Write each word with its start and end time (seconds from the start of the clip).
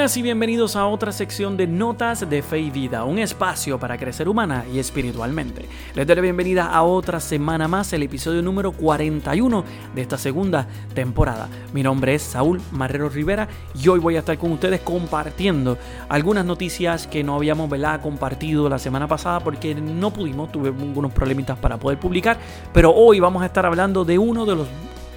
y 0.00 0.22
bienvenidos 0.22 0.76
a 0.76 0.86
otra 0.86 1.12
sección 1.12 1.58
de 1.58 1.66
Notas 1.66 2.28
de 2.28 2.40
Fe 2.40 2.58
y 2.58 2.70
Vida, 2.70 3.04
un 3.04 3.18
espacio 3.18 3.78
para 3.78 3.98
crecer 3.98 4.30
humana 4.30 4.64
y 4.72 4.78
espiritualmente. 4.78 5.66
Les 5.94 6.06
doy 6.06 6.16
la 6.16 6.22
bienvenida 6.22 6.66
a 6.68 6.82
otra 6.84 7.20
semana 7.20 7.68
más, 7.68 7.92
el 7.92 8.02
episodio 8.02 8.40
número 8.40 8.72
41 8.72 9.62
de 9.94 10.00
esta 10.00 10.16
segunda 10.16 10.66
temporada. 10.94 11.50
Mi 11.74 11.82
nombre 11.82 12.14
es 12.14 12.22
Saúl 12.22 12.62
Marrero 12.72 13.10
Rivera 13.10 13.46
y 13.74 13.88
hoy 13.88 14.00
voy 14.00 14.16
a 14.16 14.20
estar 14.20 14.38
con 14.38 14.52
ustedes 14.52 14.80
compartiendo 14.80 15.76
algunas 16.08 16.46
noticias 16.46 17.06
que 17.06 17.22
no 17.22 17.34
habíamos 17.34 17.70
compartido 18.00 18.70
la 18.70 18.78
semana 18.78 19.06
pasada 19.06 19.40
porque 19.40 19.74
no 19.74 20.14
pudimos, 20.14 20.50
tuve 20.50 20.68
algunos 20.68 21.12
problemitas 21.12 21.58
para 21.58 21.76
poder 21.76 22.00
publicar, 22.00 22.38
pero 22.72 22.90
hoy 22.94 23.20
vamos 23.20 23.42
a 23.42 23.46
estar 23.46 23.66
hablando 23.66 24.06
de 24.06 24.18
uno 24.18 24.46
de 24.46 24.56
los 24.56 24.66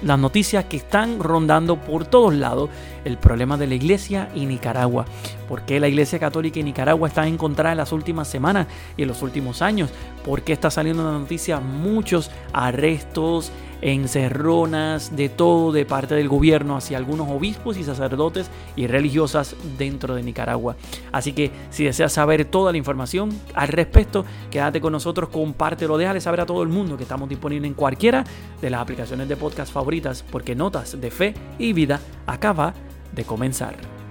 las 0.04 0.18
noticias 0.18 0.66
que 0.66 0.76
están 0.76 1.18
rondando 1.18 1.80
por 1.80 2.04
todos 2.04 2.34
lados 2.34 2.70
el 3.04 3.18
problema 3.18 3.56
de 3.56 3.66
la 3.66 3.74
iglesia 3.74 4.28
y 4.34 4.46
Nicaragua. 4.46 5.06
¿Por 5.48 5.62
qué 5.62 5.80
la 5.80 5.88
iglesia 5.88 6.18
católica 6.18 6.60
y 6.60 6.62
Nicaragua 6.62 7.08
están 7.08 7.28
encontrada 7.28 7.72
en 7.72 7.78
las 7.78 7.92
últimas 7.92 8.28
semanas 8.28 8.66
y 8.96 9.02
en 9.02 9.08
los 9.08 9.22
últimos 9.22 9.62
años? 9.62 9.90
¿Por 10.24 10.42
qué 10.42 10.52
está 10.52 10.70
saliendo 10.70 11.02
la 11.02 11.18
noticia 11.18 11.58
muchos 11.60 12.30
arrestos, 12.52 13.50
encerronas, 13.84 15.14
de 15.14 15.28
todo 15.28 15.70
de 15.70 15.84
parte 15.84 16.14
del 16.14 16.28
gobierno 16.28 16.76
hacia 16.76 16.98
algunos 16.98 17.28
obispos 17.28 17.76
y 17.76 17.84
sacerdotes 17.84 18.50
y 18.74 18.86
religiosas 18.86 19.54
dentro 19.78 20.14
de 20.14 20.22
Nicaragua? 20.22 20.76
Así 21.12 21.32
que 21.32 21.50
si 21.70 21.84
deseas 21.84 22.12
saber 22.12 22.46
toda 22.46 22.72
la 22.72 22.78
información 22.78 23.30
al 23.54 23.68
respecto, 23.68 24.24
quédate 24.50 24.80
con 24.80 24.92
nosotros, 24.92 25.28
compártelo, 25.28 25.98
déjale 25.98 26.20
saber 26.20 26.40
a 26.40 26.46
todo 26.46 26.62
el 26.62 26.68
mundo 26.68 26.96
que 26.96 27.04
estamos 27.04 27.28
disponibles 27.28 27.68
en 27.68 27.74
cualquiera 27.74 28.24
de 28.60 28.70
las 28.70 28.80
aplicaciones 28.80 29.28
de 29.28 29.36
podcast 29.36 29.72
favoritas 29.72 30.24
porque 30.30 30.54
Notas 30.54 31.00
de 31.00 31.10
Fe 31.10 31.34
y 31.58 31.72
Vida 31.72 32.00
acaba 32.26 32.74
de 33.12 33.24
comenzar. 33.24 34.03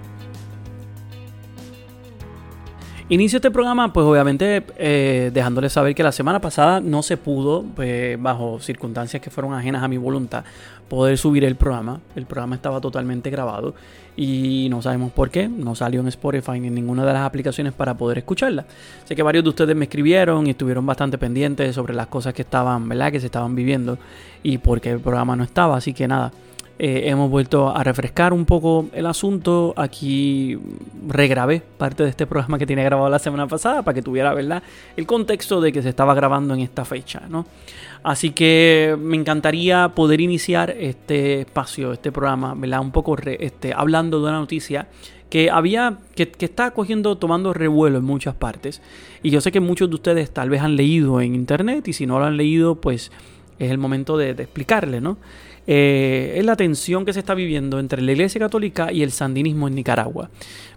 Inicio 3.10 3.36
este 3.36 3.50
programa, 3.50 3.92
pues 3.92 4.06
obviamente 4.06 4.64
eh, 4.78 5.30
dejándoles 5.34 5.74
saber 5.74 5.94
que 5.94 6.02
la 6.02 6.10
semana 6.10 6.40
pasada 6.40 6.80
no 6.80 7.02
se 7.02 7.18
pudo, 7.18 7.62
pues, 7.76 8.20
bajo 8.20 8.58
circunstancias 8.60 9.20
que 9.20 9.28
fueron 9.28 9.52
ajenas 9.52 9.82
a 9.82 9.88
mi 9.88 9.98
voluntad, 9.98 10.42
poder 10.88 11.18
subir 11.18 11.44
el 11.44 11.54
programa. 11.54 12.00
El 12.16 12.24
programa 12.24 12.56
estaba 12.56 12.80
totalmente 12.80 13.28
grabado 13.28 13.74
y 14.16 14.68
no 14.70 14.80
sabemos 14.80 15.12
por 15.12 15.28
qué, 15.28 15.48
no 15.48 15.74
salió 15.74 16.00
en 16.00 16.08
Spotify 16.08 16.58
ni 16.58 16.68
en 16.68 16.74
ninguna 16.74 17.04
de 17.04 17.12
las 17.12 17.26
aplicaciones 17.26 17.74
para 17.74 17.92
poder 17.92 18.16
escucharla. 18.16 18.64
Sé 19.04 19.14
que 19.14 19.22
varios 19.22 19.44
de 19.44 19.50
ustedes 19.50 19.76
me 19.76 19.84
escribieron 19.84 20.46
y 20.46 20.50
estuvieron 20.50 20.86
bastante 20.86 21.18
pendientes 21.18 21.74
sobre 21.74 21.92
las 21.92 22.06
cosas 22.06 22.32
que 22.32 22.40
estaban, 22.40 22.88
¿verdad? 22.88 23.12
Que 23.12 23.20
se 23.20 23.26
estaban 23.26 23.54
viviendo 23.54 23.98
y 24.42 24.56
por 24.56 24.80
qué 24.80 24.92
el 24.92 25.00
programa 25.00 25.36
no 25.36 25.44
estaba, 25.44 25.76
así 25.76 25.92
que 25.92 26.08
nada. 26.08 26.32
Eh, 26.76 27.02
hemos 27.08 27.30
vuelto 27.30 27.74
a 27.74 27.84
refrescar 27.84 28.32
un 28.32 28.44
poco 28.44 28.88
el 28.92 29.06
asunto. 29.06 29.74
Aquí 29.76 30.58
regrabé 31.06 31.60
parte 31.60 32.02
de 32.02 32.08
este 32.08 32.26
programa 32.26 32.58
que 32.58 32.66
tiene 32.66 32.82
grabado 32.82 33.08
la 33.08 33.20
semana 33.20 33.46
pasada 33.46 33.82
para 33.82 33.94
que 33.94 34.02
tuviera 34.02 34.34
¿verdad? 34.34 34.62
el 34.96 35.06
contexto 35.06 35.60
de 35.60 35.72
que 35.72 35.82
se 35.82 35.88
estaba 35.88 36.14
grabando 36.14 36.52
en 36.54 36.60
esta 36.60 36.84
fecha. 36.84 37.22
¿no? 37.28 37.46
Así 38.02 38.30
que 38.30 38.96
me 38.98 39.16
encantaría 39.16 39.90
poder 39.90 40.20
iniciar 40.20 40.70
este 40.70 41.42
espacio, 41.42 41.92
este 41.92 42.10
programa, 42.10 42.54
¿verdad? 42.54 42.80
un 42.80 42.90
poco 42.90 43.16
este, 43.24 43.72
hablando 43.72 44.20
de 44.20 44.28
una 44.28 44.38
noticia 44.40 44.88
que 45.30 45.50
había 45.50 45.98
que, 46.14 46.30
está 46.40 46.72
cogiendo 46.72 47.16
tomando 47.16 47.52
revuelo 47.52 47.98
en 47.98 48.04
muchas 48.04 48.34
partes 48.34 48.82
y 49.22 49.30
yo 49.30 49.40
sé 49.40 49.50
que 49.50 49.58
muchos 49.58 49.88
de 49.88 49.94
ustedes 49.96 50.30
tal 50.30 50.50
vez 50.50 50.60
han 50.60 50.76
leído 50.76 51.20
en 51.20 51.34
internet 51.34 51.88
y 51.88 51.92
si 51.92 52.06
no 52.06 52.20
lo 52.20 52.26
han 52.26 52.36
leído 52.36 52.76
pues 52.76 53.10
es 53.58 53.70
el 53.70 53.78
momento 53.78 54.16
de, 54.16 54.34
de 54.34 54.44
explicarle 54.44 55.00
no 55.00 55.16
eh, 55.66 56.34
es 56.36 56.44
la 56.44 56.56
tensión 56.56 57.04
que 57.04 57.12
se 57.12 57.20
está 57.20 57.34
viviendo 57.34 57.78
entre 57.78 58.02
la 58.02 58.12
Iglesia 58.12 58.38
Católica 58.38 58.92
y 58.92 59.02
el 59.02 59.12
sandinismo 59.12 59.68
en 59.68 59.74
Nicaragua. 59.74 60.30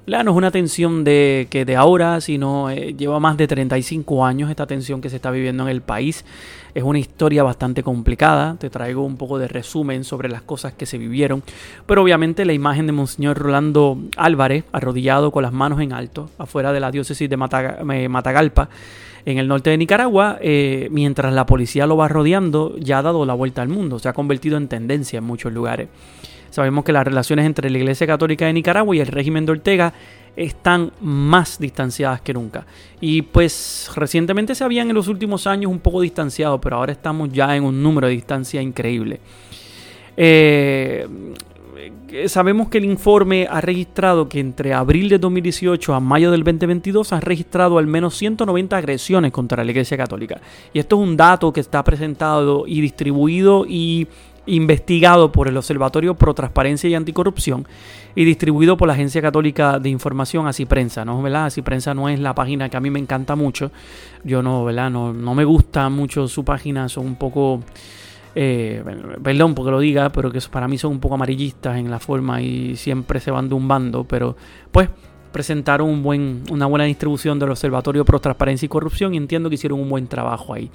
No 0.08 0.22
es 0.22 0.28
una 0.28 0.52
tensión 0.52 1.04
de, 1.04 1.48
que 1.50 1.66
de 1.66 1.76
ahora, 1.76 2.22
sino 2.22 2.70
eh, 2.70 2.96
lleva 2.98 3.20
más 3.20 3.36
de 3.36 3.46
35 3.46 4.26
años 4.26 4.50
esta 4.50 4.66
tensión 4.66 5.02
que 5.02 5.10
se 5.10 5.18
está 5.18 5.32
viviendo 5.32 5.64
en 5.64 5.70
el 5.70 5.82
país. 5.82 6.24
Es 6.74 6.84
una 6.84 7.00
historia 7.00 7.44
bastante 7.44 7.84
complicada. 7.84 8.56
Te 8.58 8.70
traigo 8.70 9.04
un 9.04 9.18
poco 9.18 9.38
de 9.38 9.50
resumen 9.50 10.06
sobre 10.06 10.30
las 10.30 10.42
cosas 10.42 10.72
que 10.72 10.86
se 10.86 10.98
vivieron. 10.98 11.44
Pero 11.86 12.04
obviamente 12.04 12.46
la 12.46 12.54
imagen 12.54 12.88
de 12.88 12.94
Monseñor 12.94 13.38
Rolando 13.38 13.98
Álvarez, 14.16 14.64
arrodillado 14.72 15.32
con 15.32 15.44
las 15.44 15.52
manos 15.52 15.82
en 15.82 15.92
alto, 15.92 16.30
afuera 16.38 16.72
de 16.72 16.80
la 16.80 16.90
diócesis 16.90 17.30
de 17.30 17.36
eh, 17.36 18.08
Matagalpa, 18.08 18.70
en 19.26 19.38
el 19.38 19.48
norte 19.48 19.70
de 19.70 19.78
Nicaragua, 19.78 20.38
eh, 20.42 20.88
mientras 20.92 21.34
la 21.34 21.46
policía 21.46 21.88
lo 21.88 21.98
va 21.98 22.08
rodeando, 22.08 22.76
ya 22.80 23.00
ha 23.00 23.02
dado 23.02 23.26
la 23.26 23.34
vuelta 23.34 23.62
al 23.62 23.70
mundo, 23.70 24.00
se 24.00 24.10
ha 24.10 24.14
convertido 24.14 24.58
en 24.58 24.68
tendencia 24.68 25.18
en 25.18 25.24
muchos 25.24 25.52
lugares. 25.54 25.90
Sabemos 26.50 26.86
que 26.86 26.94
las 26.94 27.06
relaciones 27.06 27.46
entre 27.46 27.70
la 27.70 27.78
Iglesia 27.78 28.08
Católica 28.08 28.46
de 28.46 28.54
Nicaragua 28.54 28.96
y 28.96 29.00
el 29.00 29.08
régimen 29.08 29.46
de 29.46 29.52
Ortega 29.52 29.94
están 30.36 30.92
más 31.02 31.60
distanciadas 31.60 32.22
que 32.22 32.34
nunca. 32.34 32.66
Y 33.02 33.24
pues 33.24 33.92
recientemente 33.96 34.56
se 34.56 34.64
habían 34.64 34.88
en 34.90 34.96
los 34.96 35.08
últimos 35.08 35.48
años 35.48 35.72
un 35.72 35.80
poco 35.80 36.02
distanciado, 36.02 36.62
pero 36.62 36.78
ahora 36.78 36.94
estamos 36.94 37.32
ya 37.32 37.56
en 37.56 37.64
un 37.64 37.82
número 37.82 38.08
de 38.08 38.14
distancia 38.14 38.62
increíble. 38.62 39.20
Eh, 40.16 41.08
sabemos 42.28 42.70
que 42.70 42.78
el 42.78 42.86
informe 42.86 43.48
ha 43.50 43.62
registrado 43.62 44.30
que 44.30 44.40
entre 44.40 44.74
abril 44.74 45.10
de 45.10 45.20
2018 45.20 45.94
a 45.94 46.00
mayo 46.00 46.32
del 46.32 46.44
2022 46.44 47.14
han 47.14 47.22
registrado 47.22 47.78
al 47.78 47.88
menos 47.88 48.16
190 48.16 48.78
agresiones 48.78 49.32
contra 49.32 49.64
la 49.64 49.72
Iglesia 49.72 49.98
Católica. 49.98 50.42
Y 50.74 50.80
esto 50.80 51.02
es 51.02 51.08
un 51.08 51.18
dato 51.18 51.52
que 51.52 51.60
está 51.60 51.84
presentado 51.84 52.66
y 52.68 52.82
distribuido 52.82 53.66
y 53.68 54.08
investigado 54.48 55.32
por 55.32 55.48
el 55.48 55.58
Observatorio 55.58 56.16
Pro 56.16 56.34
Transparencia 56.34 56.90
y 56.90 56.96
Anticorrupción 56.96 57.68
y 58.16 58.26
distribuido 58.26 58.78
por 58.78 58.88
la 58.88 58.94
Agencia 58.94 59.22
Católica 59.22 59.78
de 59.78 59.90
Información 59.90 60.48
Así 60.48 60.66
Prensa, 60.66 61.06
¿no? 61.06 61.22
¿verdad? 61.22 61.46
Así 61.46 61.62
Prensa 61.62 61.94
no 61.94 62.10
es 62.10 62.20
la 62.20 62.34
página 62.34 62.70
que 62.70 62.78
a 62.78 62.80
mí 62.80 62.90
me 62.90 63.00
encanta 63.00 63.36
mucho. 63.36 63.72
Yo 64.24 64.42
no, 64.42 64.66
¿verdad? 64.66 64.90
No, 64.90 65.14
no 65.14 65.36
me 65.36 65.44
gusta 65.44 65.90
mucho 65.90 66.28
su 66.28 66.44
página, 66.44 66.90
son 66.90 67.06
un 67.06 67.16
poco 67.16 67.62
eh, 68.40 68.84
perdón 69.24 69.56
porque 69.56 69.72
lo 69.72 69.80
diga, 69.80 70.12
pero 70.12 70.32
que 70.32 70.40
para 70.52 70.68
mí 70.68 70.78
son 70.78 70.92
un 70.92 71.00
poco 71.00 71.16
amarillistas 71.16 71.76
en 71.78 71.90
la 71.90 72.00
forma 72.00 72.40
y 72.40 72.76
siempre 72.76 73.20
se 73.20 73.32
van 73.32 73.50
de 73.50 73.56
un 73.56 73.68
bando, 73.68 74.04
pero 74.04 74.36
pues 74.72 74.90
presentaron 75.32 75.90
un 75.90 76.04
buen, 76.04 76.44
una 76.52 76.68
buena 76.68 76.86
distribución 76.86 77.40
del 77.40 77.50
Observatorio 77.50 78.06
Pro 78.06 78.20
Transparencia 78.20 78.68
y 78.68 78.70
Corrupción 78.70 79.16
y 79.16 79.18
entiendo 79.18 79.50
que 79.50 79.56
hicieron 79.56 79.80
un 79.80 79.90
buen 79.90 80.06
trabajo 80.06 80.54
ahí. 80.54 80.70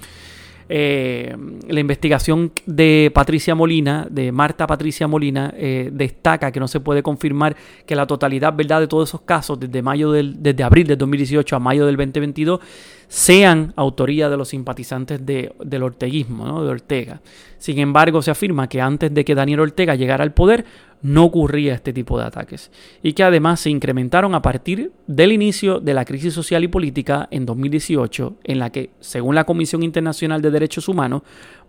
Eh, 0.67 1.35
la 1.67 1.79
investigación 1.79 2.51
de 2.65 3.11
Patricia 3.13 3.55
Molina, 3.55 4.07
de 4.09 4.33
Marta 4.33 4.67
Patricia 4.67 5.07
Molina, 5.07 5.53
eh, 5.55 5.89
destaca 5.91 6.51
que 6.51 6.59
no 6.59 6.67
se 6.67 6.81
puede 6.81 7.01
confirmar 7.01 7.55
que 7.85 7.95
la 7.95 8.07
totalidad 8.07 8.53
¿verdad? 8.53 8.81
de 8.81 8.87
todos 8.87 9.09
esos 9.09 9.21
casos, 9.21 9.59
desde, 9.59 9.81
mayo 9.81 10.11
del, 10.11 10.41
desde 10.41 10.63
abril 10.63 10.87
del 10.87 10.97
2018 10.97 11.55
a 11.55 11.59
mayo 11.59 11.85
del 11.85 11.95
2022, 11.95 12.59
sean 13.07 13.73
autoría 13.75 14.29
de 14.29 14.37
los 14.37 14.49
simpatizantes 14.49 15.25
de, 15.25 15.53
del 15.63 15.83
orteguismo, 15.83 16.45
¿no? 16.45 16.63
de 16.63 16.71
Ortega. 16.71 17.21
Sin 17.57 17.79
embargo, 17.79 18.21
se 18.21 18.31
afirma 18.31 18.67
que 18.67 18.81
antes 18.81 19.13
de 19.13 19.23
que 19.23 19.35
Daniel 19.35 19.61
Ortega 19.61 19.95
llegara 19.95 20.23
al 20.23 20.33
poder, 20.33 20.65
no 21.03 21.25
ocurría 21.25 21.75
este 21.75 21.93
tipo 21.93 22.17
de 22.17 22.25
ataques 22.25 22.71
y 23.03 23.13
que 23.13 23.23
además 23.23 23.59
se 23.59 23.69
incrementaron 23.69 24.33
a 24.33 24.41
partir 24.41 24.91
del 25.05 25.33
inicio 25.33 25.79
de 25.79 25.93
la 25.93 26.05
crisis 26.05 26.33
social 26.33 26.63
y 26.63 26.69
política 26.69 27.27
en 27.29 27.45
2018, 27.45 28.37
en 28.45 28.59
la 28.59 28.71
que, 28.71 28.91
según 29.01 29.35
la 29.35 29.43
Comisión 29.43 29.83
Internacional 29.83 30.41
de 30.41 30.49
Derechos 30.49 30.87
Humanos, 30.87 31.21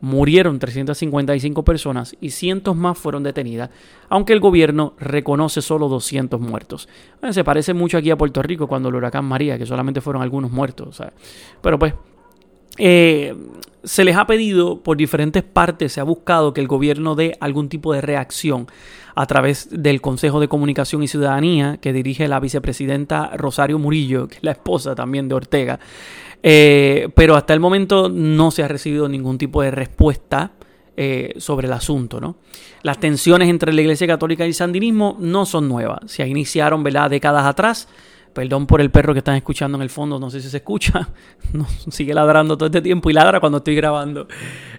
murieron 0.04 0.58
355 0.58 1.64
personas 1.64 2.16
y 2.20 2.30
cientos 2.30 2.76
más 2.76 2.96
fueron 2.96 3.22
detenidas, 3.22 3.70
aunque 4.08 4.32
el 4.32 4.40
gobierno 4.40 4.94
reconoce 4.98 5.62
solo 5.62 5.88
200 5.88 6.40
muertos. 6.40 6.88
se 7.30 7.44
parece 7.44 7.74
mucho 7.74 7.98
aquí 7.98 8.10
a 8.10 8.16
Puerto 8.16 8.42
Rico 8.42 8.68
cuando 8.68 8.90
el 8.90 8.94
huracán 8.94 9.24
María, 9.24 9.58
que 9.58 9.66
solamente 9.66 10.00
fueron 10.00 10.22
algunos 10.22 10.50
muertos. 10.50 11.02
Pero 11.60 11.78
pues 11.78 11.94
eh, 12.78 13.34
se 13.82 14.04
les 14.04 14.16
ha 14.16 14.26
pedido 14.26 14.82
por 14.82 14.96
diferentes 14.96 15.42
partes, 15.42 15.92
se 15.92 16.00
ha 16.00 16.04
buscado 16.04 16.54
que 16.54 16.60
el 16.60 16.68
gobierno 16.68 17.14
dé 17.14 17.36
algún 17.40 17.68
tipo 17.68 17.92
de 17.92 18.00
reacción 18.00 18.66
a 19.14 19.26
través 19.26 19.68
del 19.70 20.00
Consejo 20.00 20.40
de 20.40 20.48
Comunicación 20.48 21.02
y 21.02 21.08
Ciudadanía 21.08 21.78
que 21.80 21.92
dirige 21.92 22.26
la 22.26 22.40
vicepresidenta 22.40 23.30
Rosario 23.36 23.78
Murillo, 23.78 24.28
que 24.28 24.36
es 24.36 24.42
la 24.42 24.52
esposa 24.52 24.94
también 24.94 25.28
de 25.28 25.34
Ortega. 25.34 25.78
Eh, 26.46 27.08
pero 27.14 27.36
hasta 27.36 27.54
el 27.54 27.60
momento 27.60 28.10
no 28.10 28.50
se 28.50 28.62
ha 28.62 28.68
recibido 28.68 29.08
ningún 29.08 29.38
tipo 29.38 29.62
de 29.62 29.70
respuesta 29.70 30.52
eh, 30.94 31.32
sobre 31.38 31.66
el 31.66 31.72
asunto. 31.72 32.20
¿no? 32.20 32.36
Las 32.82 33.00
tensiones 33.00 33.48
entre 33.48 33.72
la 33.72 33.80
Iglesia 33.80 34.06
Católica 34.06 34.44
y 34.44 34.48
el 34.48 34.54
sandinismo 34.54 35.16
no 35.18 35.46
son 35.46 35.68
nuevas, 35.68 36.00
se 36.06 36.26
iniciaron 36.28 36.84
décadas 36.84 37.46
atrás 37.46 37.88
Perdón 38.34 38.66
por 38.66 38.80
el 38.80 38.90
perro 38.90 39.12
que 39.12 39.18
están 39.18 39.36
escuchando 39.36 39.78
en 39.78 39.82
el 39.82 39.90
fondo, 39.90 40.18
no 40.18 40.28
sé 40.28 40.40
si 40.40 40.50
se 40.50 40.58
escucha. 40.58 41.08
No, 41.52 41.66
sigue 41.88 42.12
ladrando 42.12 42.56
todo 42.56 42.66
este 42.66 42.82
tiempo 42.82 43.08
y 43.08 43.12
ladra 43.12 43.38
cuando 43.38 43.58
estoy 43.58 43.76
grabando. 43.76 44.26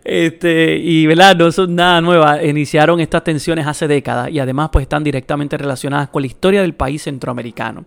Este, 0.04 0.76
y 0.76 1.06
verdad, 1.06 1.34
no 1.38 1.50
son 1.50 1.74
nada 1.74 2.02
nuevas. 2.02 2.44
Iniciaron 2.44 3.00
estas 3.00 3.24
tensiones 3.24 3.66
hace 3.66 3.88
décadas 3.88 4.30
y 4.30 4.40
además 4.40 4.72
pues 4.74 4.84
están 4.84 5.02
directamente 5.02 5.58
relacionadas 5.58 6.10
con 6.10 6.24
la 6.24 6.28
historia 6.28 6.62
del 6.62 6.74
país 6.74 7.04
centroamericano. 7.04 7.86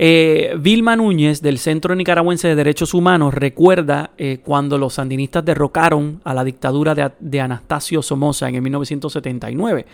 Eh, 0.00 0.54
Vilma 0.60 0.94
Núñez, 0.94 1.42
del 1.42 1.58
Centro 1.58 1.92
Nicaragüense 1.96 2.46
de 2.46 2.54
Derechos 2.54 2.94
Humanos, 2.94 3.34
recuerda 3.34 4.12
eh, 4.16 4.38
cuando 4.44 4.78
los 4.78 4.94
sandinistas 4.94 5.44
derrocaron 5.44 6.20
a 6.22 6.34
la 6.34 6.44
dictadura 6.44 6.94
de, 7.18 7.40
Anastasio 7.40 8.00
Somoza 8.00 8.48
en 8.48 8.62
1979. 8.62 9.86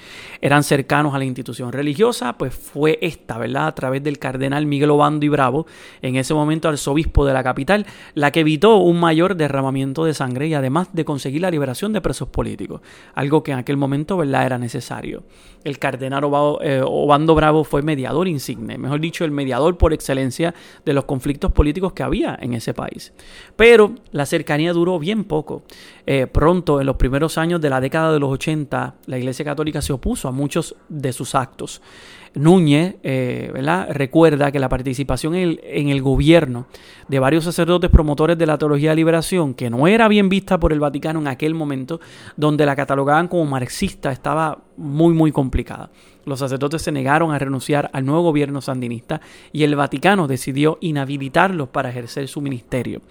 Eran 0.43 0.63
cercanos 0.63 1.15
a 1.15 1.19
la 1.19 1.25
institución 1.25 1.73
religiosa, 1.73 2.35
pues 2.37 2.55
fue 2.55 2.99
esta, 3.01 3.39
¿verdad? 3.39 3.69
A 3.69 3.75
través 3.75 4.03
del 4.03 4.19
cardenal 4.19 4.67
Miguel 4.67 4.91
Obando 4.91 5.25
y 5.25 5.31
Bravo, 5.31 5.67
en 6.03 6.17
ese 6.17 6.35
momento 6.35 6.69
arzobispo 6.69 7.25
de 7.25 7.33
la 7.33 7.43
capital, 7.43 7.87
la 8.13 8.31
que 8.31 8.41
evitó 8.41 8.77
un 8.77 9.01
mayor 9.01 9.37
derramamiento 9.37 10.05
de 10.05 10.13
sangre 10.13 10.49
y 10.49 10.55
además 10.55 10.89
de 10.93 11.07
conseguir 11.07 11.41
la 11.41 11.51
liberación 11.51 11.95
de 11.95 12.03
presos 12.03 12.29
políticos, 12.29 12.83
algo 13.15 13.43
que 13.43 13.53
en 13.53 13.59
aquel 13.59 13.79
momento, 13.79 14.19
¿verdad? 14.19 14.45
Era 14.45 14.59
necesario. 14.59 15.23
El 15.65 15.79
cardenal 15.79 16.25
eh, 16.61 16.83
Obando 16.85 17.35
Bravo 17.35 17.65
fue 17.65 17.81
mediador 17.81 18.29
insigne, 18.29 18.77
mejor 18.77 19.01
dicho, 19.01 19.25
el 19.25 19.31
mediador 19.31 19.79
por 19.79 19.94
excelencia 19.95 20.55
de 20.85 20.93
los 20.93 21.05
conflictos 21.05 21.53
políticos 21.53 21.93
que 21.93 22.03
había 22.03 22.39
en 22.41 22.55
ese 22.55 22.75
país. 22.75 23.13
Pero 23.57 23.95
la 24.13 24.27
cercanía 24.27 24.73
duró 24.73 24.99
bien 24.99 25.25
poco. 25.25 25.63
Eh, 26.07 26.27
pronto, 26.27 26.81
en 26.81 26.87
los 26.87 26.97
primeros 26.97 27.39
años 27.39 27.61
de 27.61 27.71
la 27.71 27.81
década 27.81 28.13
de 28.13 28.21
los 28.21 28.31
80, 28.31 28.95
la 29.07 29.19
Iglesia 29.19 29.45
Católica 29.45 29.81
se 29.81 29.93
opuso 29.93 30.29
a 30.29 30.33
muchos 30.33 30.77
de 30.89 31.13
sus 31.13 31.35
actos. 31.35 31.81
Núñez 32.35 32.97
eh, 33.03 33.53
recuerda 33.91 34.51
que 34.51 34.59
la 34.59 34.69
participación 34.69 35.35
en 35.35 35.89
el, 35.89 36.03
gobierno 36.03 36.67
de 37.09 37.19
varios 37.19 37.45
sacerdotes 37.45 37.91
promotores 37.91 38.37
de 38.37 38.47
la 38.47 38.59
teología 38.59 38.91
de 38.91 38.97
liberación, 38.97 39.55
que 39.55 39.71
no 39.71 39.87
era 39.87 40.09
bien 40.09 40.29
vista 40.29 40.59
por 40.59 40.73
el 40.73 40.81
Vaticano 40.81 41.21
en 41.21 41.29
aquel 41.29 41.55
momento, 41.55 42.01
donde 42.37 42.67
la 42.67 42.75
catalogaban 42.75 43.29
como 43.29 43.45
marxista, 43.47 44.11
estaba 44.11 44.59
muy, 44.77 45.15
muy 45.15 45.31
complicada. 45.31 45.91
Los 46.25 46.41
sacerdotes 46.41 46.83
se 46.83 46.91
negaron 46.91 47.33
a 47.33 47.39
renunciar 47.39 47.91
al 47.93 48.05
nuevo 48.05 48.23
gobierno 48.23 48.61
sandinista 48.61 49.21
y 49.53 49.63
el 49.63 49.77
Vaticano 49.77 50.27
decidió 50.27 50.79
inhabilitarlos 50.81 51.69
para 51.69 51.91
ejercer 51.91 52.29
su 52.29 52.41
ministerio. 52.41 53.03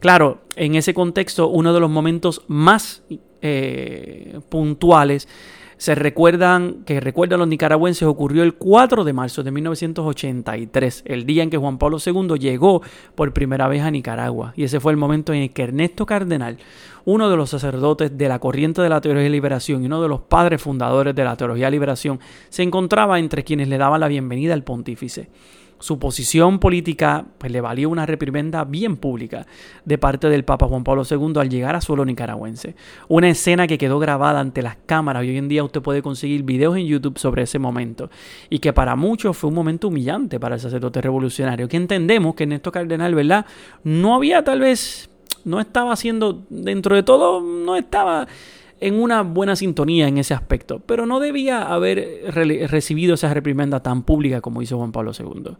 Claro, 0.00 0.42
en 0.56 0.74
ese 0.74 0.94
contexto, 0.94 1.48
uno 1.48 1.72
de 1.72 1.80
los 1.80 1.90
momentos 1.90 2.42
más 2.48 3.04
eh, 3.42 4.40
puntuales 4.48 5.28
se 5.76 5.94
recuerdan, 5.94 6.84
que 6.84 7.00
recuerdan 7.00 7.40
los 7.40 7.48
nicaragüenses, 7.48 8.04
ocurrió 8.04 8.42
el 8.42 8.54
4 8.54 9.04
de 9.04 9.12
marzo 9.12 9.42
de 9.42 9.50
1983, 9.50 11.02
el 11.06 11.26
día 11.26 11.42
en 11.42 11.50
que 11.50 11.56
Juan 11.56 11.78
Pablo 11.78 11.98
II 12.04 12.38
llegó 12.38 12.82
por 13.14 13.32
primera 13.32 13.68
vez 13.68 13.82
a 13.82 13.90
Nicaragua. 13.90 14.52
Y 14.56 14.64
ese 14.64 14.80
fue 14.80 14.92
el 14.92 14.98
momento 14.98 15.32
en 15.32 15.42
el 15.42 15.50
que 15.50 15.62
Ernesto 15.62 16.06
Cardenal, 16.06 16.58
uno 17.04 17.28
de 17.28 17.36
los 17.36 17.50
sacerdotes 17.50 18.16
de 18.16 18.28
la 18.28 18.38
corriente 18.38 18.82
de 18.82 18.88
la 18.88 19.00
teología 19.00 19.24
de 19.24 19.30
liberación 19.30 19.82
y 19.82 19.86
uno 19.86 20.00
de 20.00 20.08
los 20.08 20.20
padres 20.20 20.62
fundadores 20.62 21.14
de 21.14 21.24
la 21.24 21.36
teología 21.36 21.66
de 21.66 21.72
liberación, 21.72 22.20
se 22.48 22.62
encontraba 22.62 23.18
entre 23.18 23.44
quienes 23.44 23.68
le 23.68 23.78
daban 23.78 24.00
la 24.00 24.08
bienvenida 24.08 24.54
al 24.54 24.62
pontífice. 24.62 25.28
Su 25.84 25.98
posición 25.98 26.60
política 26.60 27.26
pues, 27.36 27.52
le 27.52 27.60
valió 27.60 27.90
una 27.90 28.06
reprimenda 28.06 28.64
bien 28.64 28.96
pública 28.96 29.46
de 29.84 29.98
parte 29.98 30.30
del 30.30 30.42
Papa 30.42 30.66
Juan 30.66 30.82
Pablo 30.82 31.02
II 31.04 31.34
al 31.38 31.50
llegar 31.50 31.76
a 31.76 31.82
suelo 31.82 32.06
nicaragüense. 32.06 32.74
Una 33.06 33.28
escena 33.28 33.66
que 33.66 33.76
quedó 33.76 33.98
grabada 33.98 34.40
ante 34.40 34.62
las 34.62 34.78
cámaras 34.86 35.24
y 35.24 35.28
hoy 35.28 35.36
en 35.36 35.46
día 35.46 35.62
usted 35.62 35.82
puede 35.82 36.00
conseguir 36.00 36.42
videos 36.42 36.78
en 36.78 36.86
YouTube 36.86 37.18
sobre 37.18 37.42
ese 37.42 37.58
momento 37.58 38.08
y 38.48 38.60
que 38.60 38.72
para 38.72 38.96
muchos 38.96 39.36
fue 39.36 39.48
un 39.48 39.56
momento 39.56 39.88
humillante 39.88 40.40
para 40.40 40.54
el 40.54 40.60
sacerdote 40.62 41.02
revolucionario, 41.02 41.68
que 41.68 41.76
entendemos 41.76 42.34
que 42.34 42.44
en 42.44 42.52
esto 42.52 42.72
Cardenal, 42.72 43.14
¿verdad? 43.14 43.44
No 43.82 44.14
había 44.14 44.42
tal 44.42 44.60
vez, 44.60 45.10
no 45.44 45.60
estaba 45.60 45.92
haciendo, 45.92 46.46
dentro 46.48 46.96
de 46.96 47.02
todo, 47.02 47.42
no 47.42 47.76
estaba 47.76 48.26
en 48.80 49.00
una 49.00 49.22
buena 49.22 49.56
sintonía 49.56 50.08
en 50.08 50.18
ese 50.18 50.34
aspecto, 50.34 50.80
pero 50.84 51.06
no 51.06 51.20
debía 51.20 51.62
haber 51.62 52.22
recibido 52.70 53.14
esa 53.14 53.32
reprimenda 53.32 53.80
tan 53.80 54.02
pública 54.02 54.40
como 54.40 54.62
hizo 54.62 54.76
Juan 54.76 54.92
Pablo 54.92 55.12
II. 55.18 55.56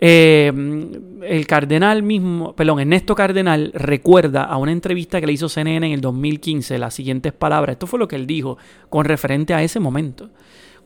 Eh, 0.00 0.52
el 1.22 1.46
cardenal 1.46 2.02
mismo, 2.02 2.54
perdón, 2.54 2.80
Ernesto 2.80 3.14
Cardenal 3.14 3.70
recuerda 3.74 4.44
a 4.44 4.56
una 4.56 4.72
entrevista 4.72 5.20
que 5.20 5.26
le 5.26 5.32
hizo 5.32 5.48
CNN 5.48 5.86
en 5.86 5.92
el 5.92 6.00
2015 6.00 6.78
las 6.78 6.94
siguientes 6.94 7.32
palabras. 7.32 7.74
Esto 7.74 7.86
fue 7.86 7.98
lo 7.98 8.08
que 8.08 8.16
él 8.16 8.26
dijo 8.26 8.58
con 8.88 9.04
referente 9.04 9.54
a 9.54 9.62
ese 9.62 9.80
momento. 9.80 10.30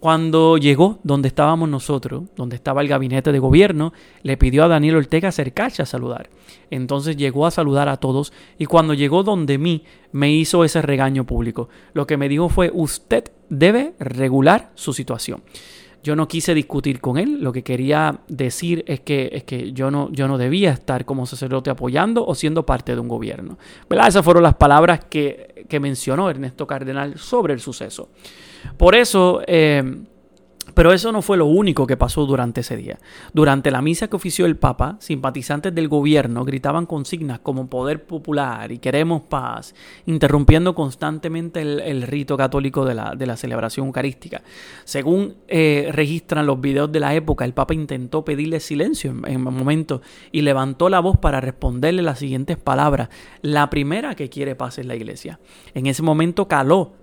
Cuando 0.00 0.59
llegó 0.59 1.00
donde 1.03 1.27
estábamos 1.27 1.69
nosotros, 1.69 2.25
donde 2.37 2.55
estaba 2.55 2.83
el 2.83 2.89
gabinete 2.89 3.33
de 3.33 3.41
gobierno, 3.41 3.93
le 4.23 4.37
pidió 4.37 4.65
a 4.65 4.69
Daniel 4.69 4.97
Ortega 4.97 5.31
acercarse 5.31 5.83
a 5.83 5.87
saludar. 5.87 6.31
Entonces 6.71 7.17
llegó 7.17 7.47
a 7.47 7.50
saludar 7.50 7.89
a 7.89 7.97
todos 7.97 8.33
y 8.59 8.67
cuando 8.67 8.95
llegó 8.95 9.25
donde 9.25 9.59
mí 9.59 9.83
me 10.12 10.31
hizo 10.33 10.62
ese 10.62 10.83
regaño 10.83 11.25
público. 11.25 11.69
Lo 11.95 12.06
que 12.06 12.17
me 12.17 12.29
dijo 12.29 12.49
fue, 12.49 12.71
usted 12.73 13.25
debe 13.49 13.95
regular 13.99 14.71
su 14.77 14.93
situación. 14.93 15.43
Yo 16.05 16.15
no 16.15 16.29
quise 16.29 16.55
discutir 16.55 17.01
con 17.01 17.19
él, 17.19 17.43
lo 17.43 17.53
que 17.53 17.65
quería 17.65 18.21
decir 18.29 18.85
es 18.87 19.01
que, 19.01 19.31
es 19.33 19.43
que 19.43 19.73
yo, 19.73 19.91
no, 19.91 20.12
yo 20.12 20.29
no 20.29 20.39
debía 20.39 20.71
estar 20.71 21.05
como 21.05 21.27
sacerdote 21.27 21.71
apoyando 21.71 22.25
o 22.25 22.37
siendo 22.37 22.65
parte 22.65 22.94
de 22.94 23.01
un 23.01 23.09
gobierno. 23.09 23.59
Esas 23.91 24.25
fueron 24.25 24.44
las 24.44 24.55
palabras 24.55 25.06
que, 25.11 25.67
que 25.69 25.81
mencionó 25.81 26.31
Ernesto 26.31 26.69
Cardenal 26.69 27.19
sobre 27.19 27.53
el 27.53 27.61
suceso. 27.61 28.11
Por 28.76 28.94
eso, 28.94 29.43
eh, 29.46 29.82
pero 30.78 30.93
eso 30.93 31.10
no 31.10 31.22
fue 31.22 31.37
lo 31.37 31.46
único 31.46 31.88
que 31.88 31.96
pasó 31.96 32.25
durante 32.25 32.60
ese 32.60 32.76
día. 32.76 33.00
Durante 33.32 33.72
la 33.72 33.82
misa 33.82 34.06
que 34.06 34.14
ofició 34.14 34.46
el 34.46 34.56
Papa, 34.56 34.96
simpatizantes 35.00 35.75
del 35.75 35.88
gobierno 35.88 36.44
gritaban 36.44 36.87
consignas 36.87 37.40
como 37.40 37.69
poder 37.69 38.05
popular 38.05 38.70
y 38.70 38.78
queremos 38.78 39.22
paz, 39.22 39.75
interrumpiendo 40.06 40.76
constantemente 40.76 41.62
el, 41.62 42.02
rito 42.02 42.37
católico 42.37 42.84
de 42.84 42.94
la, 42.94 43.37
celebración 43.37 43.87
eucarística. 43.87 44.43
Según 44.84 45.34
eh, 45.49 45.90
registran 45.93 46.46
los 46.46 46.60
videos 46.60 46.93
de 46.93 47.00
la 47.00 47.12
época, 47.12 47.44
el 47.44 47.55
Papa 47.55 47.75
intentó 47.75 48.25
pedirle 48.25 48.60
silencio 48.60 49.10
en, 49.10 49.28
en 49.28 49.46
un 49.49 49.55
momento 49.55 50.00
y 50.31 50.43
levantó 50.43 50.88
la 50.88 51.00
voz 51.00 51.16
para 51.19 51.40
responderle 51.40 52.02
las 52.02 52.20
siguientes 52.20 52.56
palabras. 52.56 53.08
La 53.43 53.69
primera 53.69 54.14
que 54.14 54.28
quiere 54.28 54.55
paz 54.55 54.78
es 54.78 54.87
la 54.87 54.94
iglesia. 54.94 55.40
En 55.75 55.87
ese 55.87 56.02
momento 56.05 56.46
caló 56.46 56.98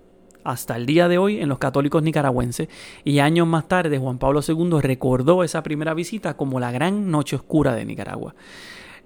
hasta 0.46 0.76
el 0.76 0.86
día 0.86 1.08
de 1.08 1.18
hoy 1.18 1.40
en 1.40 1.48
los 1.48 1.58
católicos 1.58 2.02
nicaragüenses 2.02 2.68
y 3.04 3.18
años 3.18 3.46
más 3.46 3.68
tarde 3.68 3.98
Juan 3.98 4.18
Pablo 4.18 4.40
II 4.46 4.80
recordó 4.80 5.44
esa 5.44 5.62
primera 5.62 5.92
visita 5.92 6.36
como 6.36 6.60
la 6.60 6.70
gran 6.70 7.10
noche 7.10 7.36
oscura 7.36 7.74
de 7.74 7.84
Nicaragua. 7.84 8.34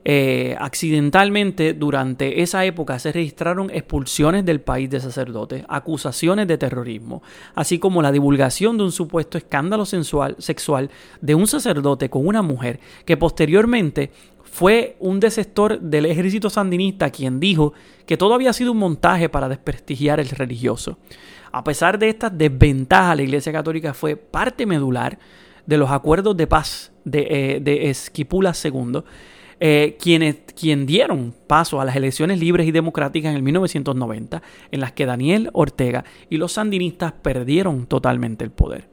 Eh, 0.02 0.56
accidentalmente 0.58 1.74
durante 1.74 2.40
esa 2.40 2.64
época 2.64 2.98
se 2.98 3.12
registraron 3.12 3.70
expulsiones 3.70 4.46
del 4.46 4.62
país 4.62 4.88
de 4.88 4.98
sacerdotes, 4.98 5.62
acusaciones 5.68 6.48
de 6.48 6.56
terrorismo, 6.56 7.22
así 7.54 7.78
como 7.78 8.00
la 8.00 8.10
divulgación 8.10 8.78
de 8.78 8.84
un 8.84 8.92
supuesto 8.92 9.36
escándalo 9.36 9.84
sensual, 9.84 10.36
sexual 10.38 10.90
de 11.20 11.34
un 11.34 11.46
sacerdote 11.46 12.08
con 12.08 12.26
una 12.26 12.40
mujer 12.40 12.80
que 13.04 13.18
posteriormente 13.18 14.10
fue 14.50 14.96
un 14.98 15.20
desertor 15.20 15.80
del 15.80 16.06
ejército 16.06 16.50
sandinista 16.50 17.10
quien 17.10 17.40
dijo 17.40 17.72
que 18.04 18.16
todo 18.16 18.34
había 18.34 18.52
sido 18.52 18.72
un 18.72 18.78
montaje 18.78 19.28
para 19.28 19.48
desprestigiar 19.48 20.20
el 20.20 20.28
religioso. 20.28 20.98
A 21.52 21.64
pesar 21.64 21.98
de 21.98 22.08
estas 22.08 22.36
desventajas, 22.36 23.16
la 23.16 23.22
Iglesia 23.22 23.52
Católica 23.52 23.94
fue 23.94 24.16
parte 24.16 24.66
medular 24.66 25.18
de 25.66 25.78
los 25.78 25.90
acuerdos 25.90 26.36
de 26.36 26.46
paz 26.46 26.92
de, 27.04 27.60
eh, 27.64 27.90
Esquipula 27.90 28.52
II, 28.52 29.02
eh, 29.60 29.96
quienes 30.00 30.36
quien 30.58 30.84
dieron 30.84 31.34
paso 31.46 31.80
a 31.80 31.84
las 31.84 31.94
elecciones 31.94 32.40
libres 32.40 32.66
y 32.66 32.72
democráticas 32.72 33.30
en 33.30 33.36
el 33.36 33.42
1990, 33.42 34.42
en 34.70 34.80
las 34.80 34.92
que 34.92 35.06
Daniel 35.06 35.48
Ortega 35.52 36.04
y 36.28 36.38
los 36.38 36.52
sandinistas 36.52 37.12
perdieron 37.12 37.86
totalmente 37.86 38.44
el 38.44 38.50
poder. 38.50 38.89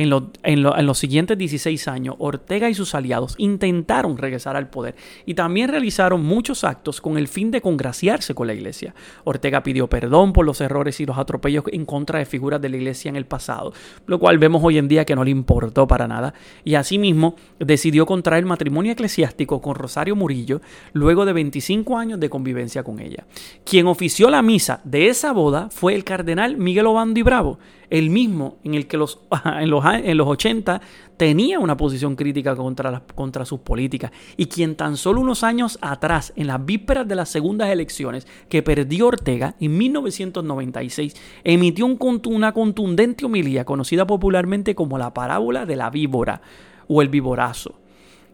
En, 0.00 0.62
los 0.86 0.98
siguientes 0.98 1.36
16 1.36 1.88
años, 1.88 2.14
Ortega 2.18 2.70
y 2.70 2.74
sus 2.74 2.94
aliados 2.94 3.34
intentaron 3.36 4.16
regresar 4.16 4.56
al 4.56 4.70
poder 4.70 4.94
y 5.26 5.34
también 5.34 5.68
realizaron 5.68 6.24
muchos 6.24 6.64
actos 6.64 7.02
con 7.02 7.18
el 7.18 7.28
fin 7.28 7.50
de 7.50 7.60
congraciarse 7.60 8.34
con 8.34 8.46
la 8.46 8.54
iglesia. 8.54 8.94
Ortega 9.24 9.62
pidió 9.62 9.88
perdón 9.88 10.32
por 10.32 10.46
los 10.46 10.62
errores 10.62 11.00
y 11.00 11.06
los 11.06 11.18
atropellos 11.18 11.64
en 11.70 11.84
contra 11.84 12.18
de 12.18 12.24
figuras 12.24 12.62
de 12.62 12.70
la 12.70 12.78
iglesia 12.78 13.10
en 13.10 13.16
el 13.16 13.26
pasado, 13.26 13.74
lo 14.06 14.18
cual 14.18 14.38
vemos 14.38 14.62
hoy 14.64 14.78
en 14.78 14.88
día 14.88 15.04
que 15.04 15.14
no 15.14 15.22
le 15.22 15.32
importó 15.32 15.86
para 15.86 16.08
nada, 16.08 16.32
y 16.64 16.76
asimismo 16.76 17.36
decidió 17.58 18.06
contraer 18.06 18.46
matrimonio 18.46 18.92
eclesiástico 18.92 19.60
con 19.60 19.74
Rosario 19.74 20.16
Murillo 20.16 20.62
luego 20.94 21.26
de 21.26 21.34
25 21.34 21.98
años 21.98 22.18
de 22.18 22.30
convivencia 22.30 22.82
con 22.82 23.00
ella. 23.00 23.26
Quien 23.64 23.86
ofició 23.86 24.30
la 24.30 24.40
misa 24.40 24.80
de 24.84 25.08
esa 25.08 25.32
boda 25.32 25.68
fue 25.70 25.94
el 25.94 26.04
cardenal 26.04 26.56
Miguel 26.56 26.86
Obando 26.86 27.20
y 27.20 27.22
Bravo, 27.22 27.58
el 27.90 28.08
mismo 28.08 28.58
en 28.64 28.74
el 28.74 28.86
que 28.86 28.96
los, 28.96 29.20
en, 29.44 29.68
los, 29.68 29.84
en 29.84 30.16
los 30.16 30.26
80 30.26 30.80
tenía 31.16 31.58
una 31.58 31.76
posición 31.76 32.16
crítica 32.16 32.56
contra, 32.56 33.02
contra 33.14 33.44
sus 33.44 33.60
políticas. 33.60 34.10
Y 34.36 34.46
quien 34.46 34.76
tan 34.76 34.96
solo 34.96 35.20
unos 35.20 35.42
años 35.44 35.78
atrás, 35.82 36.32
en 36.36 36.46
las 36.46 36.64
vísperas 36.64 37.06
de 37.06 37.16
las 37.16 37.28
segundas 37.28 37.68
elecciones 37.68 38.26
que 38.48 38.62
perdió 38.62 39.08
Ortega 39.08 39.54
en 39.60 39.76
1996, 39.76 41.14
emitió 41.44 41.86
una 41.86 42.52
contundente 42.52 43.26
homilía 43.26 43.64
conocida 43.64 44.06
popularmente 44.06 44.74
como 44.74 44.96
la 44.96 45.12
parábola 45.12 45.66
de 45.66 45.76
la 45.76 45.90
víbora 45.90 46.40
o 46.88 47.02
el 47.02 47.08
víborazo 47.08 47.74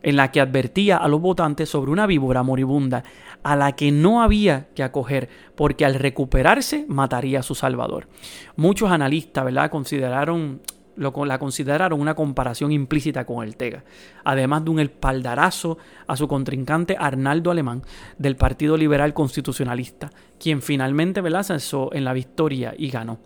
en 0.07 0.15
la 0.15 0.31
que 0.31 0.41
advertía 0.41 0.99
a 0.99 1.09
los 1.09 1.21
votantes 1.21 1.69
sobre 1.69 1.91
una 1.91 2.07
víbora 2.07 2.45
moribunda 2.45 3.03
a 3.43 3.57
la 3.57 3.73
que 3.73 3.91
no 3.91 4.23
había 4.23 4.69
que 4.73 4.85
acoger 4.85 5.29
porque 5.57 5.85
al 5.85 5.97
recuperarse 5.97 6.87
mataría 6.87 7.41
a 7.41 7.43
su 7.43 7.57
salvador. 7.57 8.07
Muchos 8.55 8.93
analistas 8.93 9.45
¿verdad? 9.45 9.69
consideraron 9.69 10.61
la 10.97 11.39
consideraron 11.39 12.01
una 12.01 12.15
comparación 12.15 12.71
implícita 12.71 13.27
con 13.27 13.47
Ortega, 13.47 13.83
además 14.25 14.65
de 14.65 14.71
un 14.71 14.79
espaldarazo 14.79 15.77
a 16.07 16.17
su 16.17 16.29
contrincante 16.29 16.97
Arnaldo 16.99 17.51
Alemán 17.51 17.83
del 18.17 18.37
Partido 18.37 18.77
Liberal 18.77 19.13
Constitucionalista, 19.13 20.13
quien 20.39 20.63
finalmente 20.63 21.21
cesó 21.43 21.93
en 21.93 22.05
la 22.05 22.13
victoria 22.13 22.75
y 22.79 22.91
ganó. 22.91 23.19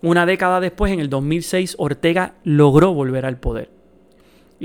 Una 0.00 0.24
década 0.24 0.58
después, 0.58 0.90
en 0.90 1.00
el 1.00 1.10
2006, 1.10 1.76
Ortega 1.78 2.34
logró 2.44 2.94
volver 2.94 3.26
al 3.26 3.36
poder 3.36 3.77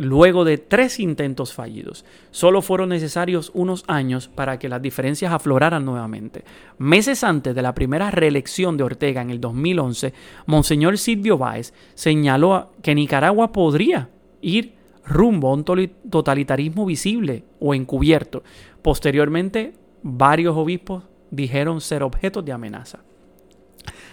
luego 0.01 0.43
de 0.43 0.57
tres 0.57 0.99
intentos 0.99 1.53
fallidos. 1.53 2.05
Solo 2.31 2.61
fueron 2.61 2.89
necesarios 2.89 3.51
unos 3.53 3.83
años 3.87 4.27
para 4.27 4.57
que 4.57 4.69
las 4.69 4.81
diferencias 4.81 5.31
afloraran 5.31 5.85
nuevamente. 5.85 6.43
Meses 6.77 7.23
antes 7.23 7.53
de 7.53 7.61
la 7.61 7.75
primera 7.75 8.09
reelección 8.11 8.77
de 8.77 8.83
Ortega 8.83 9.21
en 9.21 9.29
el 9.29 9.39
2011, 9.39 10.13
Monseñor 10.47 10.97
Silvio 10.97 11.37
Báez 11.37 11.73
señaló 11.93 12.71
que 12.81 12.95
Nicaragua 12.95 13.51
podría 13.51 14.09
ir 14.41 14.73
rumbo 15.05 15.49
a 15.49 15.53
un 15.53 15.63
totalitarismo 15.63 16.85
visible 16.85 17.43
o 17.59 17.73
encubierto. 17.73 18.43
Posteriormente, 18.81 19.73
varios 20.01 20.55
obispos 20.55 21.03
dijeron 21.29 21.81
ser 21.81 22.03
objetos 22.03 22.43
de 22.45 22.51
amenaza. 22.51 22.99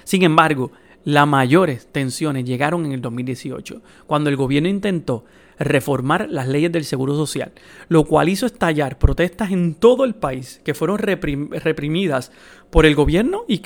Sin 0.05 0.23
embargo, 0.23 0.73
las 1.05 1.27
mayores 1.27 1.87
tensiones 1.91 2.45
llegaron 2.45 2.85
en 2.85 2.93
el 2.93 3.01
2018, 3.01 3.81
cuando 4.07 4.29
el 4.29 4.37
gobierno 4.37 4.69
intentó 4.69 5.25
reformar 5.61 6.29
las 6.31 6.49
leyes 6.49 6.73
del 6.73 6.85
Seguro 6.85 7.15
Social, 7.15 7.53
lo 7.89 8.05
cual 8.05 8.31
hizo 8.31 8.47
estallar 8.47 8.99
protestas 8.99 9.53
en 9.53 9.75
todo 9.75 10.05
el 10.05 10.15
país 10.15 10.61
que 10.65 10.75
fueron 10.75 10.99
reprimidas 10.99 12.33
por 12.71 12.87
el 12.87 12.95
gobierno 12.95 13.45
y, 13.47 13.59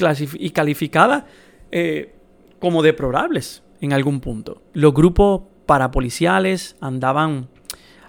calificadas 0.50 1.24
eh, 1.70 2.14
como 2.58 2.82
deplorables 2.82 3.62
en 3.80 3.92
algún 3.92 4.20
punto. 4.20 4.60
Los 4.72 4.92
grupos 4.92 5.42
parapoliciales 5.66 6.76
andaban 6.80 7.48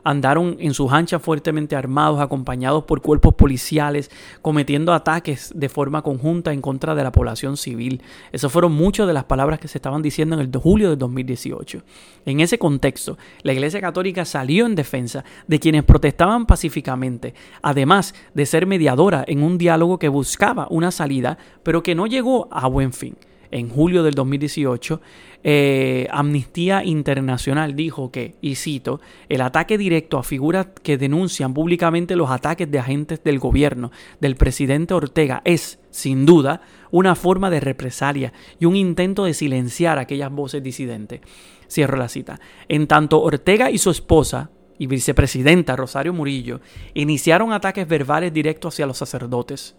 andaron 0.05 0.55
en 0.59 0.73
sus 0.73 0.93
anchas 0.93 1.21
fuertemente 1.21 1.75
armados, 1.75 2.21
acompañados 2.21 2.85
por 2.85 3.01
cuerpos 3.01 3.33
policiales, 3.33 4.09
cometiendo 4.41 4.93
ataques 4.93 5.51
de 5.53 5.67
forma 5.67 6.03
conjunta 6.03 6.53
en 6.53 6.61
contra 6.61 6.95
de 6.95 7.03
la 7.03 7.11
población 7.11 7.57
civil. 7.57 8.01
Esas 8.31 8.51
fueron 8.51 8.71
muchas 8.71 9.07
de 9.07 9.13
las 9.13 9.25
palabras 9.25 9.59
que 9.59 9.67
se 9.67 9.79
estaban 9.79 10.01
diciendo 10.01 10.35
en 10.35 10.41
el 10.41 10.51
de 10.51 10.59
julio 10.59 10.91
de 10.91 10.95
2018. 10.95 11.81
En 12.25 12.39
ese 12.39 12.59
contexto, 12.59 13.17
la 13.41 13.51
Iglesia 13.51 13.81
Católica 13.81 14.23
salió 14.23 14.67
en 14.67 14.75
defensa 14.75 15.25
de 15.47 15.59
quienes 15.59 15.83
protestaban 15.83 16.45
pacíficamente, 16.45 17.33
además 17.63 18.13
de 18.35 18.45
ser 18.45 18.67
mediadora 18.67 19.25
en 19.27 19.41
un 19.41 19.57
diálogo 19.57 19.97
que 19.97 20.07
buscaba 20.07 20.67
una 20.69 20.91
salida, 20.91 21.39
pero 21.63 21.81
que 21.81 21.95
no 21.95 22.05
llegó 22.05 22.47
a 22.51 22.67
buen 22.67 22.93
fin 22.93 23.17
en 23.55 23.69
julio 23.69 24.03
del 24.03 24.15
2018, 24.15 25.01
eh, 25.41 26.07
Amnistía 26.11 26.83
Internacional 26.83 27.73
dijo 27.73 28.11
que, 28.11 28.35
y 28.41 28.55
cito, 28.55 28.99
el 29.29 29.39
ataque 29.39 29.77
directo 29.77 30.17
a 30.17 30.23
figuras 30.23 30.67
que 30.83 30.97
denuncian 30.97 31.53
públicamente 31.53 32.17
los 32.17 32.29
ataques 32.29 32.69
de 32.69 32.79
agentes 32.79 33.23
del 33.23 33.39
gobierno 33.39 33.91
del 34.19 34.35
presidente 34.35 34.93
Ortega 34.93 35.41
es, 35.45 35.79
sin 35.89 36.25
duda, 36.25 36.63
una 36.91 37.15
forma 37.15 37.49
de 37.49 37.61
represalia 37.61 38.33
y 38.59 38.65
un 38.65 38.75
intento 38.75 39.23
de 39.23 39.33
silenciar 39.33 39.99
aquellas 39.99 40.31
voces 40.33 40.61
disidentes. 40.61 41.21
Cierro 41.69 41.97
la 41.97 42.09
cita. 42.09 42.41
En 42.67 42.87
tanto, 42.87 43.21
Ortega 43.21 43.71
y 43.71 43.77
su 43.77 43.89
esposa, 43.89 44.51
y 44.77 44.87
vicepresidenta 44.87 45.77
Rosario 45.77 46.11
Murillo 46.11 46.59
iniciaron 46.93 47.53
ataques 47.53 47.87
verbales 47.87 48.33
directos 48.33 48.73
hacia 48.73 48.85
los 48.85 48.97
sacerdotes. 48.97 49.77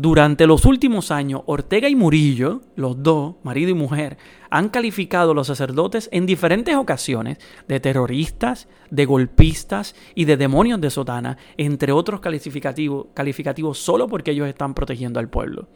Durante 0.00 0.46
los 0.46 0.64
últimos 0.64 1.10
años, 1.10 1.42
Ortega 1.46 1.88
y 1.88 1.96
Murillo, 1.96 2.60
los 2.76 3.02
dos, 3.02 3.34
marido 3.42 3.72
y 3.72 3.74
mujer, 3.74 4.16
han 4.48 4.68
calificado 4.68 5.32
a 5.32 5.34
los 5.34 5.48
sacerdotes 5.48 6.08
en 6.12 6.24
diferentes 6.24 6.76
ocasiones 6.76 7.38
de 7.66 7.80
terroristas, 7.80 8.68
de 8.90 9.06
golpistas 9.06 9.96
y 10.14 10.24
de 10.24 10.36
demonios 10.36 10.80
de 10.80 10.90
sotana, 10.90 11.36
entre 11.56 11.90
otros 11.90 12.20
calificativos, 12.20 13.06
calificativos 13.12 13.80
solo 13.80 14.06
porque 14.06 14.30
ellos 14.30 14.46
están 14.46 14.72
protegiendo 14.72 15.18
al 15.18 15.30
pueblo. 15.30 15.66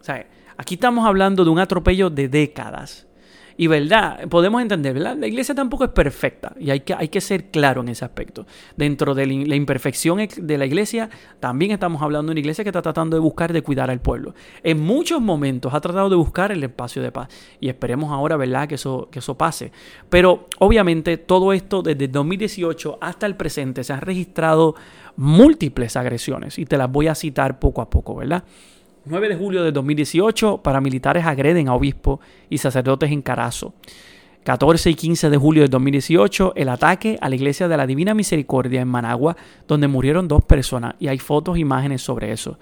O 0.00 0.02
sea, 0.02 0.26
aquí 0.56 0.76
estamos 0.76 1.04
hablando 1.04 1.44
de 1.44 1.50
un 1.50 1.58
atropello 1.58 2.08
de 2.08 2.30
décadas 2.30 3.06
y 3.56 3.66
verdad, 3.66 4.28
podemos 4.28 4.62
entender, 4.62 4.94
¿verdad? 4.94 5.16
La 5.16 5.26
iglesia 5.26 5.54
tampoco 5.54 5.84
es 5.84 5.90
perfecta 5.90 6.54
y 6.58 6.70
hay 6.70 6.80
que, 6.80 6.94
hay 6.94 7.08
que 7.08 7.20
ser 7.20 7.50
claro 7.50 7.82
en 7.82 7.88
ese 7.88 8.04
aspecto. 8.04 8.46
Dentro 8.76 9.14
de 9.14 9.26
la 9.26 9.54
imperfección 9.54 10.18
de 10.36 10.58
la 10.58 10.66
iglesia, 10.66 11.10
también 11.40 11.70
estamos 11.70 12.02
hablando 12.02 12.30
de 12.30 12.32
una 12.32 12.40
iglesia 12.40 12.64
que 12.64 12.70
está 12.70 12.82
tratando 12.82 13.16
de 13.16 13.20
buscar, 13.20 13.52
de 13.52 13.62
cuidar 13.62 13.90
al 13.90 14.00
pueblo. 14.00 14.34
En 14.62 14.80
muchos 14.80 15.20
momentos 15.20 15.74
ha 15.74 15.80
tratado 15.80 16.08
de 16.08 16.16
buscar 16.16 16.52
el 16.52 16.62
espacio 16.62 17.02
de 17.02 17.12
paz 17.12 17.28
y 17.60 17.68
esperemos 17.68 18.10
ahora, 18.10 18.36
¿verdad?, 18.36 18.68
que 18.68 18.76
eso, 18.76 19.08
que 19.10 19.18
eso 19.18 19.36
pase. 19.36 19.72
Pero 20.08 20.48
obviamente 20.58 21.16
todo 21.18 21.52
esto 21.52 21.82
desde 21.82 22.08
2018 22.08 22.98
hasta 23.00 23.26
el 23.26 23.36
presente 23.36 23.84
se 23.84 23.92
han 23.92 24.00
registrado 24.00 24.74
múltiples 25.16 25.96
agresiones 25.96 26.58
y 26.58 26.64
te 26.64 26.76
las 26.76 26.90
voy 26.90 27.08
a 27.08 27.14
citar 27.14 27.58
poco 27.58 27.82
a 27.82 27.90
poco, 27.90 28.14
¿verdad? 28.14 28.44
9 29.04 29.28
de 29.28 29.34
julio 29.34 29.64
de 29.64 29.72
2018, 29.72 30.58
paramilitares 30.58 31.26
agreden 31.26 31.68
a 31.68 31.74
obispos 31.74 32.20
y 32.48 32.58
sacerdotes 32.58 33.10
en 33.10 33.20
Carazo. 33.20 33.74
14 34.44 34.90
y 34.90 34.94
15 34.94 35.28
de 35.28 35.36
julio 35.36 35.62
de 35.62 35.68
2018, 35.68 36.52
el 36.54 36.68
ataque 36.68 37.18
a 37.20 37.28
la 37.28 37.34
iglesia 37.34 37.66
de 37.66 37.76
la 37.76 37.86
Divina 37.86 38.14
Misericordia 38.14 38.80
en 38.80 38.86
Managua, 38.86 39.36
donde 39.66 39.88
murieron 39.88 40.28
dos 40.28 40.44
personas, 40.44 40.94
y 41.00 41.08
hay 41.08 41.18
fotos 41.18 41.56
e 41.56 41.60
imágenes 41.60 42.02
sobre 42.02 42.30
eso. 42.30 42.58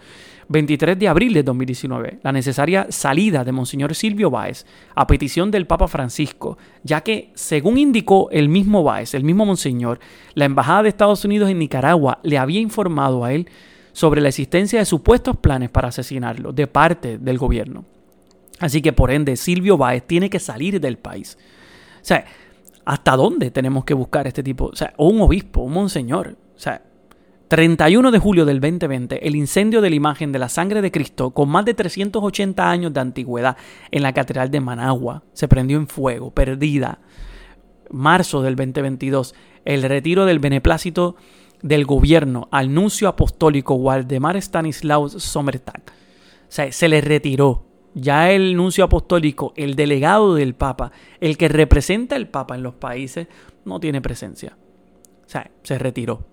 23 0.49 0.99
de 0.99 1.09
abril 1.09 1.35
de 1.35 1.43
2019, 1.43 2.21
la 2.23 2.33
necesaria 2.33 2.87
salida 2.89 3.45
de 3.45 3.53
Monseñor 3.53 3.95
Silvio 3.95 4.31
Báez 4.31 4.65
a 4.95 5.07
petición 5.07 5.51
del 5.51 5.67
Papa 5.67 5.89
Francisco, 5.89 6.57
ya 6.83 7.03
que, 7.03 7.33
según 7.35 7.77
indicó 7.77 8.31
el 8.31 8.49
mismo 8.49 8.83
Báez, 8.83 9.13
el 9.13 9.25
mismo 9.25 9.45
Monseñor, 9.45 10.01
la 10.35 10.47
Embajada 10.47 10.85
de 10.85 10.89
Estados 10.89 11.25
Unidos 11.25 11.51
en 11.51 11.59
Nicaragua 11.59 12.19
le 12.23 12.39
había 12.39 12.61
informado 12.61 13.25
a 13.25 13.33
él 13.35 13.47
sobre 13.93 14.21
la 14.21 14.29
existencia 14.29 14.79
de 14.79 14.85
supuestos 14.85 15.37
planes 15.37 15.71
para 15.71 15.89
asesinarlo 15.89 16.53
de 16.53 16.67
parte 16.67 17.19
del 17.19 17.39
gobierno. 17.39 17.85
Así 18.59 18.83
que 18.83 18.93
por 18.93 19.11
ende 19.11 19.37
Silvio 19.37 19.77
Báez 19.77 20.07
tiene 20.07 20.31
que 20.31 20.39
salir 20.39 20.81
del 20.81 20.99
país. 20.99 21.39
O 21.97 22.05
sea, 22.05 22.25
¿hasta 22.85 23.17
dónde 23.17 23.51
tenemos 23.51 23.85
que 23.85 23.95
buscar 23.95 24.27
este 24.27 24.43
tipo? 24.43 24.67
O 24.67 24.77
sea, 24.77 24.93
un 24.99 25.21
obispo, 25.21 25.63
un 25.63 25.73
monseñor. 25.73 26.37
O 26.55 26.59
sea, 26.59 26.83
31 27.49 28.13
de 28.13 28.19
julio 28.21 28.45
del 28.45 28.61
2020, 28.61 29.27
el 29.27 29.35
incendio 29.35 29.81
de 29.81 29.91
la 29.91 29.97
imagen 29.97 30.31
de 30.31 30.39
la 30.39 30.49
sangre 30.49 30.81
de 30.83 30.93
Cristo 30.93 31.33
con 31.33 31.49
más 31.49 31.65
de 31.65 31.75
380 31.75 32.71
años 32.71 32.93
de 32.93 33.01
antigüedad 33.01 33.57
en 33.91 34.05
la 34.05 34.13
Catedral 34.13 34.53
de 34.53 34.61
Managua 34.61 35.25
se 35.33 35.49
prendió 35.49 35.77
en 35.77 35.89
fuego, 35.89 36.31
perdida. 36.31 37.01
Marzo 37.91 38.43
del 38.43 38.55
2022, 38.55 39.35
el 39.65 39.83
retiro 39.83 40.27
del 40.27 40.39
beneplácito 40.39 41.17
del 41.63 41.85
gobierno 41.85 42.49
al 42.51 42.73
nuncio 42.73 43.09
apostólico 43.09 43.75
Waldemar 43.75 44.37
Stanislaus 44.37 45.13
Sommertag. 45.23 45.83
O 45.87 46.53
sea, 46.53 46.71
se 46.73 46.89
le 46.89 47.01
retiró. 47.01 47.67
Ya 47.95 48.31
el 48.31 48.57
nuncio 48.57 48.85
apostólico, 48.85 49.53
el 49.57 49.75
delegado 49.75 50.35
del 50.37 50.55
Papa, 50.55 50.93
el 51.21 51.37
que 51.37 51.49
representa 51.49 52.15
al 52.15 52.29
Papa 52.29 52.55
en 52.55 52.63
los 52.63 52.75
países, 52.75 53.27
no 53.65 53.81
tiene 53.81 54.01
presencia. 54.01 54.57
O 55.27 55.29
sea, 55.29 55.51
se 55.63 55.79
retiró. 55.79 56.25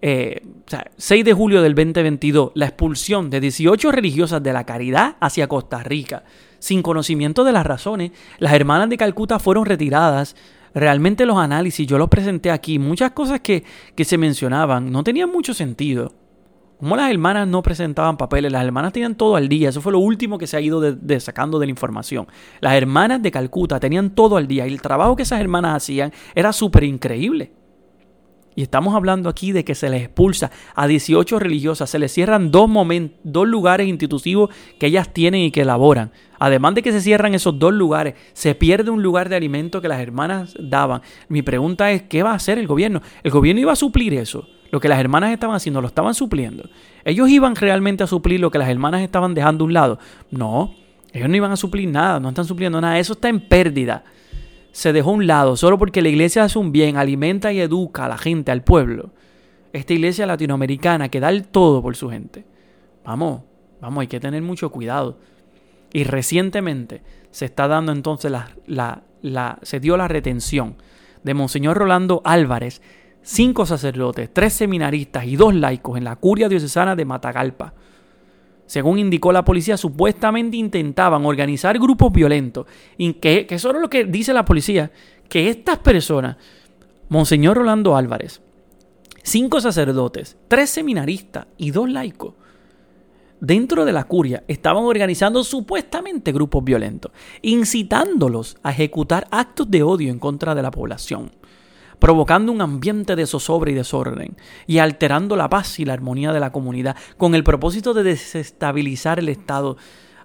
Eh, 0.00 0.42
o 0.44 0.70
sea, 0.70 0.90
6 0.96 1.24
de 1.24 1.32
julio 1.32 1.62
del 1.62 1.74
2022, 1.74 2.52
la 2.54 2.66
expulsión 2.66 3.30
de 3.30 3.40
18 3.40 3.90
religiosas 3.90 4.42
de 4.42 4.52
la 4.52 4.64
caridad 4.64 5.16
hacia 5.20 5.48
Costa 5.48 5.82
Rica. 5.82 6.24
Sin 6.60 6.82
conocimiento 6.82 7.44
de 7.44 7.52
las 7.52 7.66
razones, 7.66 8.12
las 8.38 8.52
hermanas 8.52 8.88
de 8.88 8.96
Calcuta 8.96 9.38
fueron 9.38 9.66
retiradas 9.66 10.36
realmente 10.78 11.26
los 11.26 11.38
análisis, 11.38 11.86
yo 11.86 11.98
los 11.98 12.08
presenté 12.08 12.50
aquí, 12.50 12.78
muchas 12.78 13.12
cosas 13.12 13.40
que, 13.40 13.64
se 13.96 14.18
mencionaban 14.18 14.90
no 14.90 15.04
tenían 15.04 15.30
mucho 15.30 15.54
sentido. 15.54 16.12
Como 16.78 16.94
las 16.94 17.10
hermanas 17.10 17.48
no 17.48 17.60
presentaban 17.60 18.16
papeles, 18.16 18.52
las 18.52 18.64
hermanas 18.64 18.92
tenían 18.92 19.16
todo 19.16 19.34
al 19.34 19.48
día, 19.48 19.70
eso 19.70 19.80
fue 19.80 19.90
lo 19.90 19.98
último 19.98 20.38
que 20.38 20.46
se 20.46 20.56
ha 20.56 20.60
ido 20.60 20.80
de, 20.80 21.20
sacando 21.20 21.58
de 21.58 21.66
la 21.66 21.70
información. 21.70 22.28
Las 22.60 22.74
hermanas 22.74 23.20
de 23.20 23.32
Calcuta 23.32 23.80
tenían 23.80 24.10
todo 24.10 24.36
al 24.36 24.46
día 24.46 24.66
y 24.66 24.72
el 24.72 24.80
trabajo 24.80 25.16
que 25.16 25.24
esas 25.24 25.40
hermanas 25.40 25.74
hacían 25.74 26.12
era 26.36 26.52
súper 26.52 26.84
increíble. 26.84 27.52
Y 28.58 28.62
estamos 28.62 28.96
hablando 28.96 29.28
aquí 29.28 29.52
de 29.52 29.64
que 29.64 29.76
se 29.76 29.88
les 29.88 30.02
expulsa 30.02 30.50
a 30.74 30.88
18 30.88 31.38
religiosas, 31.38 31.88
se 31.88 32.00
les 32.00 32.10
cierran 32.10 32.50
dos, 32.50 32.68
dos 33.22 33.46
lugares 33.46 33.86
institutivos 33.86 34.50
que 34.80 34.86
ellas 34.86 35.12
tienen 35.12 35.42
y 35.42 35.52
que 35.52 35.60
elaboran. 35.60 36.10
Además 36.40 36.74
de 36.74 36.82
que 36.82 36.90
se 36.90 37.00
cierran 37.00 37.36
esos 37.36 37.56
dos 37.56 37.72
lugares, 37.72 38.14
se 38.32 38.56
pierde 38.56 38.90
un 38.90 39.00
lugar 39.00 39.28
de 39.28 39.36
alimento 39.36 39.80
que 39.80 39.86
las 39.86 40.00
hermanas 40.00 40.56
daban. 40.58 41.02
Mi 41.28 41.42
pregunta 41.42 41.92
es, 41.92 42.02
¿qué 42.02 42.24
va 42.24 42.32
a 42.32 42.34
hacer 42.34 42.58
el 42.58 42.66
gobierno? 42.66 43.00
El 43.22 43.30
gobierno 43.30 43.60
iba 43.60 43.74
a 43.74 43.76
suplir 43.76 44.12
eso. 44.14 44.48
Lo 44.72 44.80
que 44.80 44.88
las 44.88 44.98
hermanas 44.98 45.30
estaban 45.30 45.54
haciendo, 45.54 45.80
lo 45.80 45.86
estaban 45.86 46.14
supliendo. 46.14 46.68
Ellos 47.04 47.28
iban 47.28 47.54
realmente 47.54 48.02
a 48.02 48.08
suplir 48.08 48.40
lo 48.40 48.50
que 48.50 48.58
las 48.58 48.68
hermanas 48.68 49.02
estaban 49.02 49.34
dejando 49.34 49.62
a 49.62 49.66
un 49.68 49.72
lado. 49.72 49.98
No, 50.32 50.74
ellos 51.12 51.28
no 51.28 51.36
iban 51.36 51.52
a 51.52 51.56
suplir 51.56 51.88
nada, 51.88 52.18
no 52.18 52.30
están 52.30 52.44
supliendo 52.44 52.80
nada. 52.80 52.98
Eso 52.98 53.12
está 53.12 53.28
en 53.28 53.38
pérdida 53.38 54.02
se 54.78 54.92
dejó 54.92 55.10
a 55.10 55.14
un 55.14 55.26
lado 55.26 55.56
solo 55.56 55.76
porque 55.76 56.02
la 56.02 56.08
iglesia 56.08 56.44
hace 56.44 56.56
un 56.56 56.70
bien, 56.70 56.98
alimenta 56.98 57.52
y 57.52 57.58
educa 57.58 58.04
a 58.04 58.08
la 58.08 58.16
gente, 58.16 58.52
al 58.52 58.62
pueblo. 58.62 59.10
Esta 59.72 59.92
iglesia 59.92 60.24
latinoamericana 60.24 61.08
que 61.08 61.18
da 61.18 61.30
el 61.30 61.48
todo 61.48 61.82
por 61.82 61.96
su 61.96 62.08
gente. 62.08 62.44
Vamos, 63.04 63.42
vamos, 63.80 64.02
hay 64.02 64.06
que 64.06 64.20
tener 64.20 64.40
mucho 64.40 64.70
cuidado. 64.70 65.18
Y 65.92 66.04
recientemente 66.04 67.02
se 67.32 67.46
está 67.46 67.66
dando 67.66 67.90
entonces 67.90 68.30
la, 68.30 68.50
la, 68.68 69.02
la, 69.20 69.58
se 69.62 69.80
dio 69.80 69.96
la 69.96 70.06
retención 70.06 70.76
de 71.24 71.34
Monseñor 71.34 71.76
Rolando 71.76 72.22
Álvarez, 72.24 72.80
cinco 73.20 73.66
sacerdotes, 73.66 74.32
tres 74.32 74.52
seminaristas 74.52 75.24
y 75.24 75.34
dos 75.34 75.56
laicos 75.56 75.98
en 75.98 76.04
la 76.04 76.14
curia 76.14 76.48
diocesana 76.48 76.94
de 76.94 77.04
Matagalpa. 77.04 77.74
Según 78.68 78.98
indicó 78.98 79.32
la 79.32 79.46
policía, 79.46 79.78
supuestamente 79.78 80.58
intentaban 80.58 81.24
organizar 81.24 81.78
grupos 81.78 82.12
violentos. 82.12 82.66
Y 82.98 83.14
que, 83.14 83.46
eso 83.48 83.70
es 83.70 83.80
lo 83.80 83.88
que 83.88 84.04
dice 84.04 84.34
la 84.34 84.44
policía, 84.44 84.92
que 85.26 85.48
estas 85.48 85.78
personas, 85.78 86.36
Monseñor 87.08 87.56
Rolando 87.56 87.96
Álvarez, 87.96 88.42
cinco 89.22 89.62
sacerdotes, 89.62 90.36
tres 90.48 90.68
seminaristas 90.68 91.46
y 91.56 91.70
dos 91.70 91.88
laicos, 91.88 92.34
dentro 93.40 93.86
de 93.86 93.92
la 93.94 94.04
curia 94.04 94.44
estaban 94.48 94.84
organizando 94.84 95.44
supuestamente 95.44 96.30
grupos 96.30 96.62
violentos, 96.62 97.12
incitándolos 97.40 98.58
a 98.62 98.72
ejecutar 98.72 99.28
actos 99.30 99.70
de 99.70 99.82
odio 99.82 100.10
en 100.10 100.18
contra 100.18 100.54
de 100.54 100.60
la 100.60 100.70
población, 100.70 101.30
provocando 101.98 102.52
un 102.52 102.60
ambiente 102.60 103.16
de 103.16 103.26
zozobra 103.26 103.70
y 103.70 103.74
desorden, 103.74 104.36
y 104.66 104.78
alterando 104.78 105.36
la 105.36 105.48
paz 105.48 105.78
y 105.80 105.84
la 105.84 105.94
armonía 105.94 106.32
de 106.32 106.40
la 106.40 106.52
comunidad, 106.52 106.96
con 107.16 107.34
el 107.34 107.44
propósito 107.44 107.94
de 107.94 108.02
desestabilizar 108.02 109.18
el 109.18 109.28
Estado, 109.28 109.76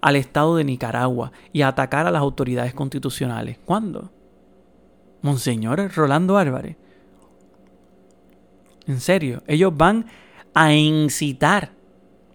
al 0.02 0.16
Estado 0.16 0.56
de 0.58 0.64
Nicaragua 0.64 1.32
y 1.52 1.62
atacar 1.62 2.06
a 2.06 2.12
las 2.12 2.22
autoridades 2.22 2.74
constitucionales. 2.74 3.58
¿Cuándo? 3.64 4.12
Monseñor 5.22 5.92
Rolando 5.96 6.38
Álvarez. 6.38 6.76
En 8.86 9.00
serio, 9.00 9.42
ellos 9.48 9.76
van 9.76 10.06
a 10.54 10.74
incitar 10.74 11.72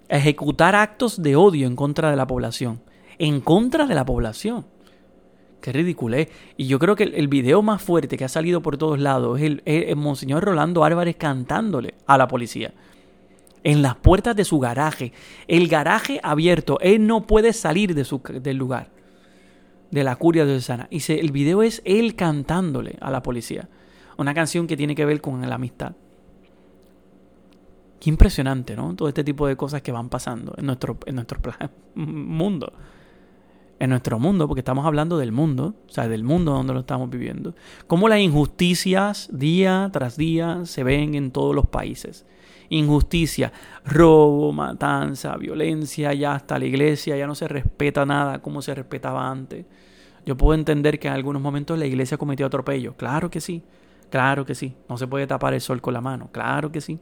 ejecutar 0.08 0.74
actos 0.74 1.22
de 1.22 1.36
odio 1.36 1.66
en 1.66 1.76
contra 1.76 2.10
de 2.10 2.16
la 2.16 2.26
población. 2.26 2.82
En 3.18 3.40
contra 3.40 3.86
de 3.86 3.94
la 3.94 4.04
población. 4.04 4.66
Qué 5.60 5.72
ridículo 5.72 6.16
¿eh? 6.16 6.28
Y 6.56 6.66
yo 6.66 6.78
creo 6.78 6.94
que 6.94 7.04
el, 7.04 7.28
video 7.28 7.62
más 7.62 7.82
fuerte 7.82 8.16
que 8.16 8.24
ha 8.24 8.28
salido 8.28 8.62
por 8.62 8.76
todos 8.76 8.98
lados 8.98 9.38
es 9.38 9.44
el, 9.44 9.62
el, 9.64 9.96
Monseñor 9.96 10.44
Rolando 10.44 10.84
Álvarez 10.84 11.16
cantándole 11.16 11.94
a 12.06 12.16
la 12.16 12.28
policía. 12.28 12.72
En 13.64 13.82
las 13.82 13.96
puertas 13.96 14.36
de 14.36 14.44
su 14.44 14.60
garaje. 14.60 15.12
El 15.48 15.66
garaje 15.68 16.20
abierto. 16.22 16.78
Él 16.80 17.06
no 17.06 17.26
puede 17.26 17.52
salir 17.52 17.94
de 17.94 18.04
su, 18.04 18.22
del 18.40 18.56
lugar. 18.56 18.90
De 19.90 20.04
la 20.04 20.14
curia 20.14 20.44
de 20.44 20.60
Sana. 20.60 20.86
Y 20.90 21.00
se, 21.00 21.18
el 21.18 21.32
video 21.32 21.62
es 21.62 21.82
él 21.84 22.14
cantándole 22.14 22.96
a 23.00 23.10
la 23.10 23.22
policía. 23.22 23.68
Una 24.16 24.34
canción 24.34 24.68
que 24.68 24.76
tiene 24.76 24.94
que 24.94 25.04
ver 25.04 25.20
con 25.20 25.40
la 25.40 25.56
amistad. 25.56 25.92
Qué 27.98 28.10
impresionante, 28.10 28.76
¿no? 28.76 28.94
Todo 28.94 29.08
este 29.08 29.24
tipo 29.24 29.48
de 29.48 29.56
cosas 29.56 29.82
que 29.82 29.90
van 29.90 30.08
pasando 30.08 30.54
en 30.56 30.66
nuestro, 30.66 30.98
en 31.04 31.16
nuestro 31.16 31.40
mundo. 31.96 32.72
En 33.80 33.90
nuestro 33.90 34.18
mundo, 34.18 34.48
porque 34.48 34.60
estamos 34.60 34.84
hablando 34.84 35.18
del 35.18 35.30
mundo, 35.30 35.74
o 35.88 35.92
sea, 35.92 36.08
del 36.08 36.24
mundo 36.24 36.52
donde 36.52 36.74
lo 36.74 36.80
estamos 36.80 37.08
viviendo. 37.10 37.54
Cómo 37.86 38.08
las 38.08 38.18
injusticias 38.18 39.28
día 39.32 39.88
tras 39.92 40.16
día 40.16 40.62
se 40.64 40.82
ven 40.82 41.14
en 41.14 41.30
todos 41.30 41.54
los 41.54 41.66
países. 41.68 42.26
Injusticia, 42.70 43.52
robo, 43.84 44.52
matanza, 44.52 45.36
violencia, 45.36 46.12
ya 46.12 46.34
hasta 46.34 46.58
la 46.58 46.64
iglesia 46.64 47.16
ya 47.16 47.26
no 47.26 47.36
se 47.36 47.46
respeta 47.46 48.04
nada 48.04 48.42
como 48.42 48.62
se 48.62 48.74
respetaba 48.74 49.30
antes. 49.30 49.64
Yo 50.26 50.36
puedo 50.36 50.58
entender 50.58 50.98
que 50.98 51.08
en 51.08 51.14
algunos 51.14 51.40
momentos 51.40 51.78
la 51.78 51.86
iglesia 51.86 52.18
cometió 52.18 52.46
atropello. 52.46 52.94
Claro 52.96 53.30
que 53.30 53.40
sí, 53.40 53.62
claro 54.10 54.44
que 54.44 54.54
sí. 54.54 54.74
No 54.88 54.98
se 54.98 55.06
puede 55.06 55.26
tapar 55.26 55.54
el 55.54 55.60
sol 55.60 55.80
con 55.80 55.94
la 55.94 56.00
mano. 56.00 56.30
Claro 56.32 56.70
que 56.72 56.80
sí. 56.80 56.98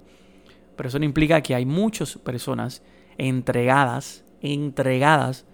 Pero 0.76 0.88
eso 0.88 0.98
no 0.98 1.04
implica 1.04 1.40
que 1.40 1.54
hay 1.54 1.64
muchas 1.64 2.18
personas 2.18 2.82
entregadas, 3.18 4.24
entregadas 4.42 5.46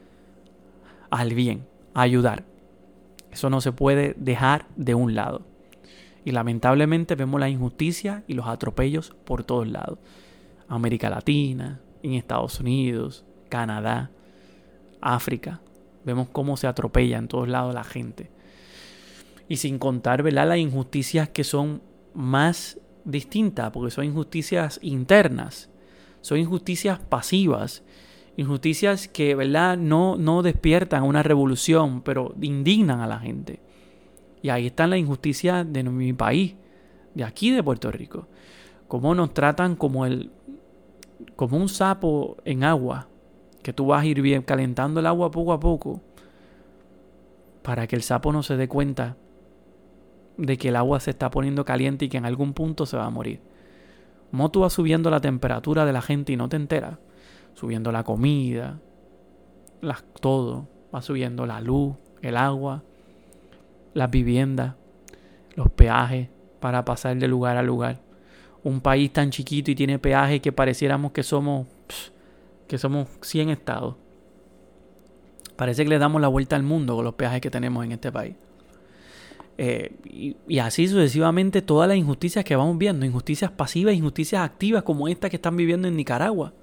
al 1.13 1.35
bien, 1.35 1.67
ayudar. 1.93 2.45
Eso 3.31 3.51
no 3.51 3.61
se 3.61 3.71
puede 3.71 4.15
dejar 4.17 4.67
de 4.77 4.95
un 4.95 5.15
lado. 5.15 5.43
Y 6.25 6.33
lamentablemente 6.33 7.15
vemos 7.17 7.39
la 7.39 7.51
injusticia 7.51 8.25
y 8.27 8.33
los 8.33 8.47
atropellos 8.47 9.15
por 9.25 9.45
todos 9.45 9.69
lados. 9.69 9.99
América 10.69 11.11
Latina, 11.11 11.81
en 12.03 12.15
Estados 12.15 12.61
Unidos, 12.61 13.27
Canadá, 13.51 14.11
África. 15.03 15.61
Vemos 16.05 16.29
cómo 16.33 16.57
se 16.57 16.67
atropella 16.67 17.19
en 17.19 17.29
todos 17.29 17.47
lados 17.47 17.75
la 17.75 17.85
gente. 17.85 18.31
Y 19.49 19.59
sin 19.59 19.79
contar. 19.79 20.25
Las 20.33 20.59
injusticias 20.59 21.29
que 21.29 21.45
son 21.45 21.83
más 22.15 22.81
distinta, 23.05 23.71
porque 23.71 23.91
son 23.91 24.07
injusticias 24.07 24.79
internas, 24.83 25.69
son 26.23 26.39
injusticias 26.39 27.01
pasivas, 27.01 27.83
injusticias 28.37 29.09
que, 29.09 29.35
¿verdad?, 29.35 29.77
no, 29.77 30.17
no 30.17 30.43
despiertan 30.43 31.03
una 31.03 31.23
revolución, 31.23 32.03
pero 32.03 32.35
indignan 32.41 33.01
a 33.01 33.07
la 33.07 33.19
gente. 33.19 33.61
Y 34.43 34.49
ahí 34.49 34.67
están 34.67 34.91
las 34.91 34.99
injusticias 34.99 35.71
de 35.71 35.83
mi 35.85 36.13
país, 36.13 36.57
de 37.15 37.25
aquí 37.25 37.51
de 37.51 37.63
Puerto 37.63 37.91
Rico. 37.91 38.27
Cómo 38.89 39.15
nos 39.15 39.33
tratan 39.33 39.77
como 39.77 40.07
el 40.07 40.31
como 41.37 41.57
un 41.57 41.69
sapo 41.69 42.37
en 42.45 42.65
agua, 42.65 43.09
que 43.63 43.73
tú 43.73 43.87
vas 43.87 44.03
a 44.03 44.07
ir 44.07 44.21
bien 44.23 44.43
calentando 44.43 45.01
el 45.01 45.07
agua 45.07 45.31
poco 45.31 45.53
a 45.53 45.61
poco 45.61 46.01
para 47.63 47.87
que 47.87 47.97
el 47.97 48.03
sapo 48.03 48.33
no 48.33 48.43
se 48.43 48.57
dé 48.57 48.69
cuenta 48.69 49.17
de 50.37 50.59
que 50.59 50.69
el 50.69 50.77
agua 50.77 50.99
se 50.99 51.11
está 51.11 51.31
poniendo 51.31 51.65
caliente 51.65 52.07
y 52.07 52.09
que 52.09 52.17
en 52.17 52.27
algún 52.27 52.55
punto 52.55 52.87
se 52.87 52.97
va 52.97 53.07
a 53.07 53.11
morir. 53.11 53.41
¿Cómo 54.31 54.51
tú 54.51 54.61
vas 54.61 54.73
subiendo 54.73 55.11
la 55.11 55.21
temperatura 55.21 55.85
de 55.85 55.93
la 55.93 56.03
gente 56.03 56.33
y 56.33 56.37
no 56.37 56.49
te 56.49 56.57
enteras? 56.57 56.99
Subiendo 57.55 57.93
la 57.93 58.05
comida, 58.05 58.81
las, 59.81 60.05
todo. 60.21 60.69
Va 60.95 61.03
subiendo 61.03 61.47
la 61.47 61.61
luz, 61.61 61.95
el 62.21 62.37
agua, 62.37 62.83
las 63.95 64.11
viviendas, 64.11 64.75
los 65.55 65.71
peajes 65.71 66.29
para 66.61 66.85
pasar 66.85 67.17
de 67.17 67.29
lugar 67.29 67.57
a 67.57 67.63
lugar. 67.63 68.01
Un 68.63 68.81
país 68.81 69.13
tan 69.13 69.31
chiquito 69.31 69.71
y 69.71 69.75
tiene 69.75 69.99
peajes 69.99 70.41
que 70.41 70.53
pareciéramos 70.53 71.13
que 71.13 71.23
somos, 71.23 71.67
que 72.69 72.79
somos 72.79 73.09
100 73.23 73.51
estados. 73.51 73.97
Parece 75.57 75.85
que 75.85 75.91
le 75.91 75.99
damos 75.99 76.21
la 76.21 76.29
vuelta 76.29 76.57
al 76.57 76.63
mundo 76.63 76.97
con 76.97 77.05
los 77.05 77.15
peajes 77.15 77.41
que 77.41 77.51
tenemos 77.51 77.85
en 77.85 77.93
este 77.93 78.13
país. 78.13 78.35
Eh, 79.59 79.93
y, 80.49 80.59
así 80.59 80.89
sucesivamente 80.89 81.61
todas 81.61 81.87
las 81.87 81.97
injusticias 81.97 82.45
que 82.45 82.57
vamos 82.57 82.79
viendo, 82.79 83.05
injusticias 83.05 83.51
pasivas, 83.51 83.95
injusticias 83.95 84.43
activas 84.43 84.83
como 84.83 85.09
estas 85.09 85.31
que 85.31 85.37
están 85.37 85.57
viviendo 85.57 85.89
en 85.89 85.97
Nicaragua. 85.97 86.55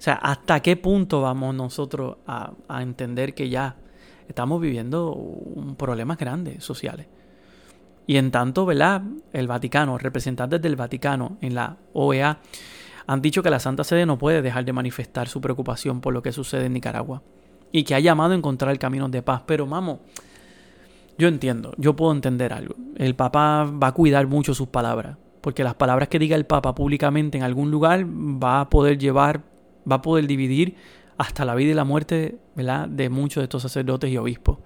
O 0.00 0.02
sea, 0.02 0.14
¿hasta 0.14 0.60
qué 0.60 0.78
punto 0.78 1.20
vamos 1.20 1.54
nosotros 1.54 2.16
a, 2.26 2.54
entender 2.80 3.34
que 3.34 3.50
ya 3.50 3.76
estamos 4.26 4.58
viviendo 4.58 5.14
problemas 5.76 6.16
grandes 6.16 6.64
sociales? 6.64 7.06
Y 8.06 8.16
en 8.16 8.30
tanto, 8.30 8.64
¿verdad? 8.64 9.02
El 9.34 9.46
Vaticano, 9.46 9.98
representantes 9.98 10.62
del 10.62 10.74
Vaticano 10.74 11.36
en 11.42 11.54
la 11.54 11.76
OEA 11.92 12.38
han 13.06 13.20
dicho 13.20 13.42
que 13.42 13.50
la 13.50 13.60
Santa 13.60 13.84
Sede 13.84 14.06
no 14.06 14.16
puede 14.16 14.40
dejar 14.40 14.64
de 14.64 14.72
manifestar 14.72 15.28
su 15.28 15.42
preocupación 15.42 16.00
por 16.00 16.14
lo 16.14 16.22
que 16.22 16.32
sucede 16.32 16.64
en 16.64 16.72
Nicaragua 16.72 17.22
y 17.70 17.84
que 17.84 17.94
ha 17.94 18.00
llamado 18.00 18.32
a 18.32 18.36
encontrar 18.36 18.78
caminos 18.78 19.10
de 19.10 19.20
paz. 19.20 19.42
Pero 19.44 19.66
vamos, 19.66 19.98
yo 21.18 21.28
entiendo, 21.28 21.74
yo 21.76 21.94
puedo 21.94 22.12
entender 22.12 22.54
algo. 22.54 22.74
El 22.96 23.14
Papa 23.16 23.64
va 23.64 23.88
a 23.88 23.92
cuidar 23.92 24.26
mucho 24.26 24.54
sus 24.54 24.68
palabras, 24.68 25.18
porque 25.42 25.62
las 25.62 25.74
palabras 25.74 26.08
que 26.08 26.18
diga 26.18 26.36
el 26.36 26.46
Papa 26.46 26.74
públicamente 26.74 27.36
en 27.36 27.44
algún 27.44 27.70
lugar 27.70 28.06
va 28.06 28.62
a 28.62 28.70
poder 28.70 28.96
llevar, 28.96 29.49
va 29.90 29.96
a 29.96 30.02
poder 30.02 30.26
dividir 30.26 30.76
hasta 31.18 31.44
la 31.44 31.54
vida 31.54 31.72
y 31.72 31.74
la 31.74 31.84
muerte 31.84 32.38
¿verdad? 32.56 32.88
de 32.88 33.10
muchos 33.10 33.42
de 33.42 33.44
estos 33.44 33.62
sacerdotes 33.62 34.10
y 34.10 34.16
obispos. 34.16 34.58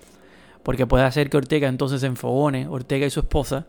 Porque 0.62 0.86
puede 0.86 1.04
hacer 1.04 1.28
que 1.28 1.36
Ortega 1.36 1.68
entonces 1.68 2.00
se 2.00 2.06
enfogone, 2.06 2.68
Ortega 2.68 3.06
y 3.06 3.10
su 3.10 3.20
esposa, 3.20 3.66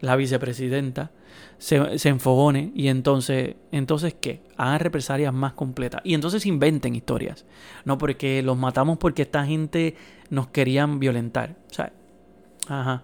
la 0.00 0.16
vicepresidenta, 0.16 1.10
se, 1.58 1.98
se 1.98 2.08
enfogone 2.08 2.72
y 2.74 2.88
entonces, 2.88 3.56
entonces 3.72 4.14
¿qué? 4.20 4.42
Hagan 4.56 4.80
represalias 4.80 5.34
más 5.34 5.52
completas. 5.52 6.00
Y 6.02 6.14
entonces 6.14 6.46
inventen 6.46 6.94
historias. 6.94 7.44
No 7.84 7.98
porque 7.98 8.42
los 8.42 8.56
matamos 8.56 8.98
porque 8.98 9.22
esta 9.22 9.44
gente 9.44 9.94
nos 10.30 10.48
querían 10.48 10.98
violentar. 10.98 11.56
O 11.78 12.72
Ajá. 12.72 13.02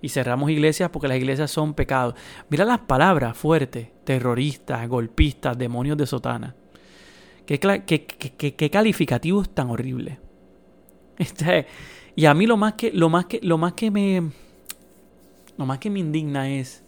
Y 0.00 0.08
cerramos 0.08 0.50
iglesias 0.50 0.90
porque 0.90 1.08
las 1.08 1.16
iglesias 1.16 1.50
son 1.50 1.74
pecados. 1.74 2.14
Mira 2.48 2.64
las 2.64 2.80
palabras 2.80 3.36
fuertes. 3.36 3.88
Terroristas, 4.04 4.88
golpistas, 4.88 5.58
demonios 5.58 5.96
de 5.96 6.06
sotana. 6.06 6.54
Qué, 7.46 7.58
qué, 7.58 8.06
qué, 8.06 8.54
qué 8.54 8.70
calificativos 8.70 9.50
tan 9.50 9.70
horribles. 9.70 10.18
Este, 11.18 11.66
y 12.16 12.26
a 12.26 12.34
mí 12.34 12.46
lo 12.46 12.56
más 12.56 12.74
que, 12.74 12.92
lo 12.92 13.08
más 13.08 13.26
que, 13.26 13.40
lo 13.42 13.58
más 13.58 13.74
que 13.74 13.90
me. 13.90 14.30
Lo 15.58 15.66
más 15.66 15.78
que 15.78 15.90
me 15.90 16.00
indigna 16.00 16.48
es. 16.50 16.82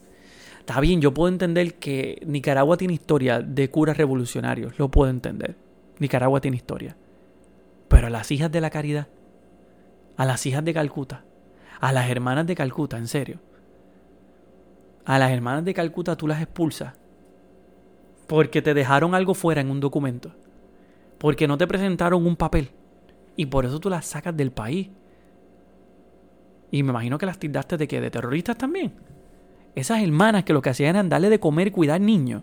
Está 0.61 0.81
bien, 0.81 1.01
yo 1.01 1.13
puedo 1.13 1.29
entender 1.29 1.75
que 1.75 2.23
Nicaragua 2.27 2.77
tiene 2.77 2.95
historia 2.95 3.41
de 3.41 3.71
curas 3.71 3.97
revolucionarios. 3.97 4.79
Lo 4.79 4.91
puedo 4.91 5.11
entender. 5.11 5.57
Nicaragua 5.99 6.41
tiene 6.41 6.57
historia. 6.57 6.97
Pero 7.89 8.07
a 8.07 8.11
las 8.11 8.31
hijas 8.31 8.51
de 8.51 8.63
la 8.63 8.71
caridad. 8.71 9.09
A 10.17 10.25
las 10.25 10.47
hijas 10.47 10.65
de 10.65 10.73
Calcuta 10.73 11.25
a 11.85 11.93
las 11.93 12.09
hermanas 12.09 12.47
de 12.47 12.55
Calcuta, 12.55 12.97
en 12.97 13.07
serio. 13.07 13.41
A 15.05 15.19
las 15.19 15.31
hermanas 15.31 15.67
de 15.67 15.75
Calcuta 15.75 16.17
tú 16.17 16.27
las 16.27 16.41
expulsas 16.41 16.95
porque 18.27 18.63
te 18.63 18.73
dejaron 18.73 19.15
algo 19.15 19.35
fuera 19.35 19.61
en 19.61 19.71
un 19.71 19.81
documento. 19.81 20.33
Porque 21.25 21.49
no 21.49 21.57
te 21.57 21.67
presentaron 21.67 22.27
un 22.27 22.37
papel 22.37 22.69
y 23.35 23.47
por 23.47 23.65
eso 23.65 23.81
tú 23.81 23.89
las 23.89 24.05
sacas 24.05 24.37
del 24.37 24.53
país. 24.53 24.91
Y 26.71 26.83
me 26.83 26.91
imagino 26.91 27.17
que 27.17 27.25
las 27.25 27.39
tildaste 27.39 27.79
de 27.79 27.89
que 27.89 27.99
de 28.03 28.11
terroristas 28.11 28.59
también. 28.59 28.93
Esas 29.75 30.03
hermanas 30.03 30.45
que 30.45 30.53
lo 30.53 30.61
que 30.61 30.69
hacían 30.69 30.97
era 30.97 31.03
darle 31.09 31.31
de 31.31 31.41
comer 31.41 31.73
cuidar 31.73 31.99
niños, 31.99 32.43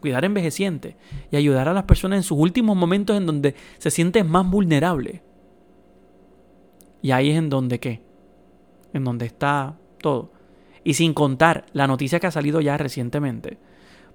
cuidar 0.00 0.24
envejecientes 0.24 0.94
y 1.32 1.34
ayudar 1.38 1.66
a 1.66 1.72
las 1.72 1.82
personas 1.82 2.18
en 2.18 2.22
sus 2.22 2.38
últimos 2.38 2.76
momentos 2.76 3.16
en 3.16 3.26
donde 3.26 3.56
se 3.78 3.90
sienten 3.90 4.30
más 4.30 4.48
vulnerables. 4.48 5.22
Y 7.02 7.10
ahí 7.10 7.30
es 7.30 7.36
en 7.36 7.50
donde 7.50 7.80
qué? 7.80 8.00
En 8.92 9.02
donde 9.02 9.26
está 9.26 9.76
todo. 10.00 10.30
Y 10.84 10.94
sin 10.94 11.14
contar 11.14 11.66
la 11.72 11.88
noticia 11.88 12.20
que 12.20 12.28
ha 12.28 12.30
salido 12.30 12.60
ya 12.60 12.76
recientemente. 12.76 13.58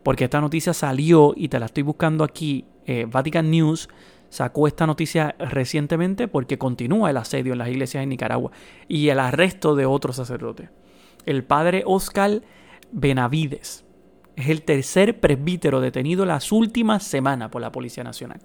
Porque 0.06 0.26
esta 0.26 0.40
noticia 0.40 0.72
salió 0.76 1.34
y 1.36 1.48
te 1.48 1.60
la 1.60 1.66
estoy 1.66 1.82
buscando 1.82 2.24
aquí. 2.24 2.64
Eh, 2.86 3.08
Vatican 3.10 3.50
News 3.50 3.90
sacó 4.30 4.68
esta 4.68 4.86
noticia 4.86 5.34
recientemente 5.40 6.28
porque 6.28 6.60
continúa 6.60 7.10
el 7.10 7.18
asedio 7.18 7.54
en 7.54 7.58
las 7.58 7.70
iglesias 7.70 8.04
de 8.04 8.06
Nicaragua 8.06 8.52
y 8.88 9.10
el 9.10 9.20
arresto 9.20 9.76
de 9.76 9.88
otros 9.88 10.18
sacerdotes. 10.18 10.70
El 11.26 11.44
padre 11.44 11.82
Oscar 11.88 12.44
Benavides 12.92 13.84
es 14.36 14.50
el 14.50 14.62
tercer 14.62 15.20
presbítero 15.20 15.82
detenido 15.82 16.24
las 16.28 16.52
últimas 16.52 17.02
semanas 17.02 17.50
por 17.50 17.64
la 17.64 17.72
Policía 17.72 18.04
Nacional, 18.04 18.42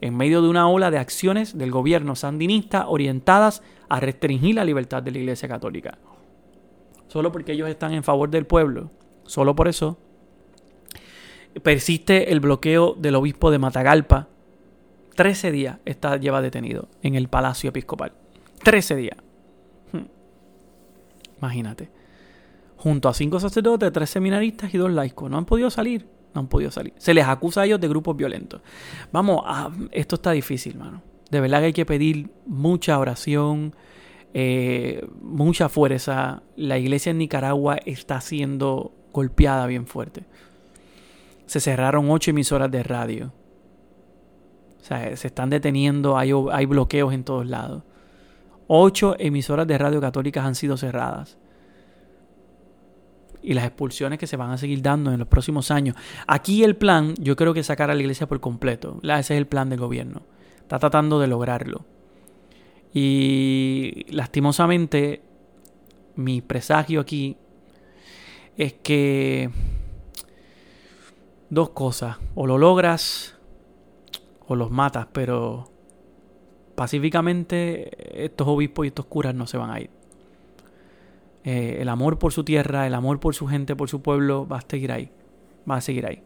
en 0.00 0.16
medio 0.16 0.42
de 0.42 0.48
una 0.48 0.68
ola 0.68 0.90
de 0.90 0.98
acciones 0.98 1.56
del 1.56 1.70
gobierno 1.70 2.16
sandinista 2.16 2.88
orientadas 2.88 3.62
a 3.88 4.00
restringir 4.00 4.56
la 4.56 4.64
libertad 4.64 5.04
de 5.04 5.12
la 5.12 5.18
Iglesia 5.18 5.48
Católica. 5.48 5.98
Solo 7.06 7.30
porque 7.30 7.52
ellos 7.52 7.68
están 7.68 7.94
en 7.94 8.02
favor 8.02 8.28
del 8.28 8.44
pueblo, 8.44 8.90
solo 9.22 9.54
por 9.54 9.68
eso, 9.68 9.96
persiste 11.62 12.32
el 12.32 12.40
bloqueo 12.40 12.94
del 12.94 13.14
obispo 13.14 13.50
de 13.50 13.58
Matagalpa. 13.58 14.28
13 15.16 15.50
días 15.52 15.78
está, 15.84 16.16
lleva 16.16 16.40
detenido 16.40 16.88
en 17.02 17.14
el 17.14 17.28
Palacio 17.28 17.70
Episcopal. 17.70 18.12
13 18.62 18.96
días. 18.96 19.16
Hmm. 19.92 20.06
Imagínate 21.38 22.00
junto 22.80 23.10
a 23.10 23.14
cinco 23.14 23.38
sacerdotes, 23.38 23.92
tres 23.92 24.10
seminaristas 24.10 24.72
y 24.72 24.78
dos 24.78 24.90
laicos. 24.90 25.30
No 25.30 25.36
han 25.36 25.44
podido 25.44 25.70
salir, 25.70 26.06
no 26.34 26.40
han 26.40 26.48
podido 26.48 26.70
salir. 26.70 26.94
Se 26.96 27.12
les 27.12 27.26
acusa 27.26 27.60
a 27.60 27.66
ellos 27.66 27.80
de 27.80 27.88
grupos 27.88 28.16
violentos. 28.16 28.62
Vamos, 29.12 29.44
esto 29.92 30.16
está 30.16 30.32
difícil, 30.32 30.78
mano. 30.78 31.02
De 31.30 31.40
verdad 31.40 31.60
que 31.60 31.66
hay 31.66 31.72
que 31.72 31.86
pedir 31.86 32.30
mucha 32.46 32.98
oración, 32.98 33.74
eh, 34.32 35.06
mucha 35.20 35.68
fuerza. 35.68 36.42
La 36.56 36.78
iglesia 36.78 37.10
en 37.10 37.18
Nicaragua 37.18 37.76
está 37.84 38.20
siendo 38.22 38.92
golpeada 39.12 39.66
bien 39.66 39.86
fuerte. 39.86 40.24
Se 41.50 41.58
cerraron 41.58 42.08
ocho 42.12 42.30
emisoras 42.30 42.70
de 42.70 42.84
radio. 42.84 43.32
O 44.80 44.84
sea, 44.84 45.16
se 45.16 45.26
están 45.26 45.50
deteniendo, 45.50 46.16
hay, 46.16 46.30
hay 46.52 46.64
bloqueos 46.64 47.12
en 47.12 47.24
todos 47.24 47.44
lados. 47.44 47.82
Ocho 48.68 49.16
emisoras 49.18 49.66
de 49.66 49.76
radio 49.76 50.00
católicas 50.00 50.44
han 50.44 50.54
sido 50.54 50.76
cerradas 50.76 51.38
y 53.42 53.52
las 53.52 53.64
expulsiones 53.64 54.20
que 54.20 54.28
se 54.28 54.36
van 54.36 54.52
a 54.52 54.58
seguir 54.58 54.80
dando 54.80 55.10
en 55.12 55.18
los 55.18 55.26
próximos 55.26 55.72
años. 55.72 55.96
Aquí 56.28 56.62
el 56.62 56.76
plan, 56.76 57.16
yo 57.18 57.34
creo 57.34 57.52
que 57.52 57.64
sacar 57.64 57.90
a 57.90 57.94
la 57.94 58.00
iglesia 58.00 58.28
por 58.28 58.38
completo. 58.38 59.00
Ese 59.02 59.18
es 59.18 59.30
el 59.32 59.48
plan 59.48 59.68
del 59.70 59.80
gobierno. 59.80 60.22
Está 60.60 60.78
tratando 60.78 61.18
de 61.18 61.26
lograrlo. 61.26 61.84
Y 62.94 64.06
lastimosamente, 64.10 65.20
mi 66.14 66.42
presagio 66.42 67.00
aquí 67.00 67.36
es 68.56 68.74
que 68.74 69.50
dos 71.50 71.70
cosas. 71.70 72.16
O 72.34 72.46
lo 72.46 72.56
logras 72.56 73.36
o 74.46 74.56
los 74.56 74.70
matas, 74.70 75.06
pero 75.12 75.70
pacíficamente 76.74 78.24
estos 78.24 78.48
obispos 78.48 78.86
y 78.86 78.88
estos 78.88 79.06
curas 79.06 79.34
no 79.34 79.46
se 79.46 79.58
van 79.58 79.70
a 79.70 79.80
ir. 79.80 79.90
Eh, 81.44 81.78
el 81.80 81.88
amor 81.88 82.18
por 82.18 82.32
su 82.32 82.44
tierra, 82.44 82.86
el 82.86 82.94
amor 82.94 83.20
por 83.20 83.34
su 83.34 83.46
gente, 83.46 83.76
por 83.76 83.88
su 83.88 84.02
pueblo, 84.02 84.46
va 84.46 84.58
a 84.58 84.64
seguir 84.66 84.92
ahí. 84.92 85.10
Va 85.70 85.76
a 85.76 85.80
seguir 85.80 86.06
ahí. 86.06 86.22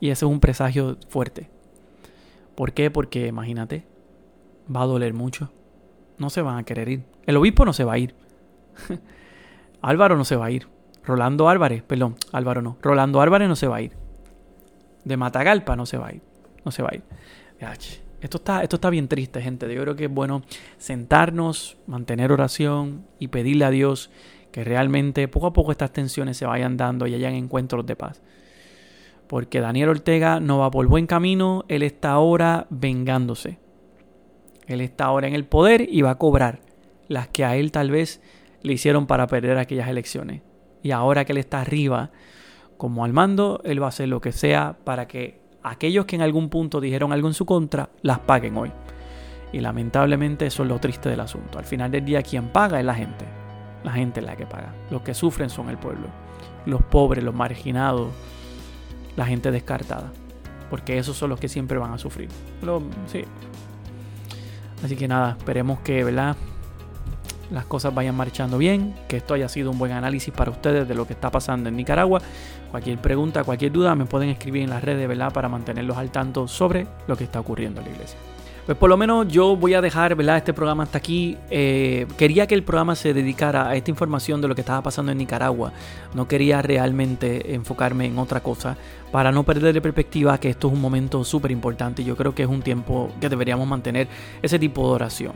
Y 0.00 0.10
ese 0.10 0.24
es 0.24 0.30
un 0.30 0.40
presagio 0.40 0.96
fuerte. 1.08 1.48
¿Por 2.54 2.72
qué? 2.72 2.90
Porque 2.90 3.26
imagínate, 3.26 3.84
va 4.74 4.82
a 4.82 4.86
doler 4.86 5.14
mucho. 5.14 5.50
No 6.18 6.30
se 6.30 6.42
van 6.42 6.58
a 6.58 6.64
querer 6.64 6.88
ir. 6.88 7.04
El 7.26 7.36
obispo 7.36 7.64
no 7.64 7.72
se 7.72 7.84
va 7.84 7.94
a 7.94 7.98
ir. 7.98 8.14
Álvaro 9.80 10.16
no 10.16 10.24
se 10.24 10.36
va 10.36 10.46
a 10.46 10.50
ir. 10.50 10.68
Rolando 11.04 11.48
Álvarez, 11.48 11.82
perdón, 11.82 12.16
Álvaro 12.32 12.62
no. 12.62 12.76
Rolando 12.80 13.20
Álvarez 13.20 13.48
no 13.48 13.56
se 13.56 13.66
va 13.66 13.76
a 13.76 13.82
ir. 13.82 14.01
De 15.04 15.16
Matagalpa 15.16 15.76
no 15.76 15.86
se 15.86 15.98
va 15.98 16.08
a 16.08 16.12
ir. 16.12 16.22
No 16.64 16.70
se 16.70 16.82
va 16.82 16.90
a 16.92 16.94
ir. 16.94 17.02
Esto 18.20 18.36
está, 18.36 18.62
esto 18.62 18.76
está 18.76 18.90
bien 18.90 19.08
triste, 19.08 19.40
gente. 19.40 19.72
Yo 19.72 19.82
creo 19.82 19.96
que 19.96 20.04
es 20.04 20.10
bueno 20.10 20.42
sentarnos, 20.78 21.76
mantener 21.86 22.30
oración 22.32 23.04
y 23.18 23.28
pedirle 23.28 23.64
a 23.64 23.70
Dios 23.70 24.10
que 24.52 24.64
realmente 24.64 25.26
poco 25.28 25.48
a 25.48 25.52
poco 25.52 25.72
estas 25.72 25.92
tensiones 25.92 26.36
se 26.36 26.46
vayan 26.46 26.76
dando 26.76 27.06
y 27.06 27.14
hayan 27.14 27.34
encuentros 27.34 27.84
de 27.86 27.96
paz. 27.96 28.22
Porque 29.26 29.60
Daniel 29.60 29.88
Ortega 29.88 30.40
no 30.40 30.58
va 30.58 30.70
por 30.70 30.86
buen 30.86 31.06
camino, 31.06 31.64
él 31.68 31.82
está 31.82 32.10
ahora 32.12 32.66
vengándose. 32.70 33.58
Él 34.66 34.80
está 34.80 35.06
ahora 35.06 35.26
en 35.26 35.34
el 35.34 35.46
poder 35.46 35.86
y 35.90 36.02
va 36.02 36.10
a 36.10 36.18
cobrar 36.18 36.60
las 37.08 37.28
que 37.28 37.44
a 37.44 37.56
él 37.56 37.72
tal 37.72 37.90
vez 37.90 38.20
le 38.62 38.74
hicieron 38.74 39.06
para 39.06 39.26
perder 39.26 39.58
aquellas 39.58 39.88
elecciones. 39.88 40.42
Y 40.82 40.90
ahora 40.90 41.24
que 41.24 41.32
él 41.32 41.38
está 41.38 41.60
arriba, 41.60 42.10
como 42.82 43.04
al 43.04 43.12
mando, 43.12 43.60
él 43.62 43.80
va 43.80 43.86
a 43.86 43.88
hacer 43.90 44.08
lo 44.08 44.20
que 44.20 44.32
sea 44.32 44.76
para 44.82 45.06
que 45.06 45.38
aquellos 45.62 46.04
que 46.04 46.16
en 46.16 46.22
algún 46.22 46.48
punto 46.48 46.80
dijeron 46.80 47.12
algo 47.12 47.28
en 47.28 47.34
su 47.34 47.46
contra, 47.46 47.90
las 48.02 48.18
paguen 48.18 48.56
hoy. 48.56 48.72
Y 49.52 49.60
lamentablemente 49.60 50.46
eso 50.46 50.64
es 50.64 50.68
lo 50.68 50.80
triste 50.80 51.08
del 51.08 51.20
asunto. 51.20 51.60
Al 51.60 51.64
final 51.64 51.92
del 51.92 52.04
día 52.04 52.22
quien 52.22 52.48
paga 52.48 52.80
es 52.80 52.84
la 52.84 52.96
gente. 52.96 53.24
La 53.84 53.92
gente 53.92 54.18
es 54.18 54.26
la 54.26 54.34
que 54.34 54.46
paga. 54.46 54.74
Los 54.90 55.02
que 55.02 55.14
sufren 55.14 55.48
son 55.48 55.70
el 55.70 55.78
pueblo. 55.78 56.08
Los 56.66 56.82
pobres, 56.82 57.22
los 57.22 57.32
marginados, 57.32 58.08
la 59.14 59.26
gente 59.26 59.52
descartada. 59.52 60.10
Porque 60.68 60.98
esos 60.98 61.16
son 61.16 61.30
los 61.30 61.38
que 61.38 61.48
siempre 61.48 61.78
van 61.78 61.92
a 61.92 61.98
sufrir. 61.98 62.30
sí. 63.06 63.24
Así 64.82 64.96
que 64.96 65.06
nada, 65.06 65.36
esperemos 65.38 65.78
que 65.82 66.02
¿verdad? 66.02 66.34
Las 67.52 67.66
cosas 67.66 67.94
vayan 67.94 68.14
marchando 68.14 68.58
bien, 68.58 68.94
que 69.08 69.18
esto 69.18 69.34
haya 69.34 69.48
sido 69.48 69.70
un 69.70 69.78
buen 69.78 69.92
análisis 69.92 70.32
para 70.32 70.50
ustedes 70.50 70.88
de 70.88 70.94
lo 70.94 71.06
que 71.06 71.12
está 71.12 71.30
pasando 71.30 71.68
en 71.68 71.76
Nicaragua. 71.76 72.20
Cualquier 72.70 72.98
pregunta, 72.98 73.44
cualquier 73.44 73.72
duda 73.72 73.94
me 73.94 74.06
pueden 74.06 74.30
escribir 74.30 74.62
en 74.62 74.70
las 74.70 74.82
redes, 74.82 75.06
¿verdad? 75.06 75.32
Para 75.32 75.48
mantenerlos 75.48 75.96
al 75.96 76.10
tanto 76.10 76.48
sobre 76.48 76.86
lo 77.06 77.16
que 77.16 77.24
está 77.24 77.40
ocurriendo 77.40 77.80
en 77.80 77.86
la 77.86 77.92
iglesia. 77.92 78.18
Pues 78.64 78.78
por 78.78 78.88
lo 78.88 78.96
menos 78.96 79.26
yo 79.26 79.56
voy 79.56 79.74
a 79.74 79.80
dejar 79.80 80.14
¿verdad? 80.14 80.36
este 80.36 80.52
programa 80.52 80.84
hasta 80.84 80.98
aquí. 80.98 81.36
Eh, 81.50 82.06
quería 82.16 82.46
que 82.46 82.54
el 82.54 82.62
programa 82.62 82.94
se 82.94 83.12
dedicara 83.12 83.68
a 83.68 83.74
esta 83.74 83.90
información 83.90 84.40
de 84.40 84.46
lo 84.46 84.54
que 84.54 84.60
estaba 84.60 84.80
pasando 84.82 85.10
en 85.10 85.18
Nicaragua. 85.18 85.72
No 86.14 86.28
quería 86.28 86.62
realmente 86.62 87.54
enfocarme 87.54 88.06
en 88.06 88.18
otra 88.18 88.40
cosa 88.40 88.76
para 89.10 89.32
no 89.32 89.42
perder 89.42 89.74
de 89.74 89.80
perspectiva 89.80 90.38
que 90.38 90.50
esto 90.50 90.68
es 90.68 90.74
un 90.74 90.80
momento 90.80 91.24
súper 91.24 91.50
importante. 91.50 92.04
Yo 92.04 92.16
creo 92.16 92.36
que 92.36 92.44
es 92.44 92.48
un 92.48 92.62
tiempo 92.62 93.10
que 93.20 93.28
deberíamos 93.28 93.66
mantener 93.66 94.06
ese 94.42 94.60
tipo 94.60 94.86
de 94.86 94.94
oración. 94.94 95.32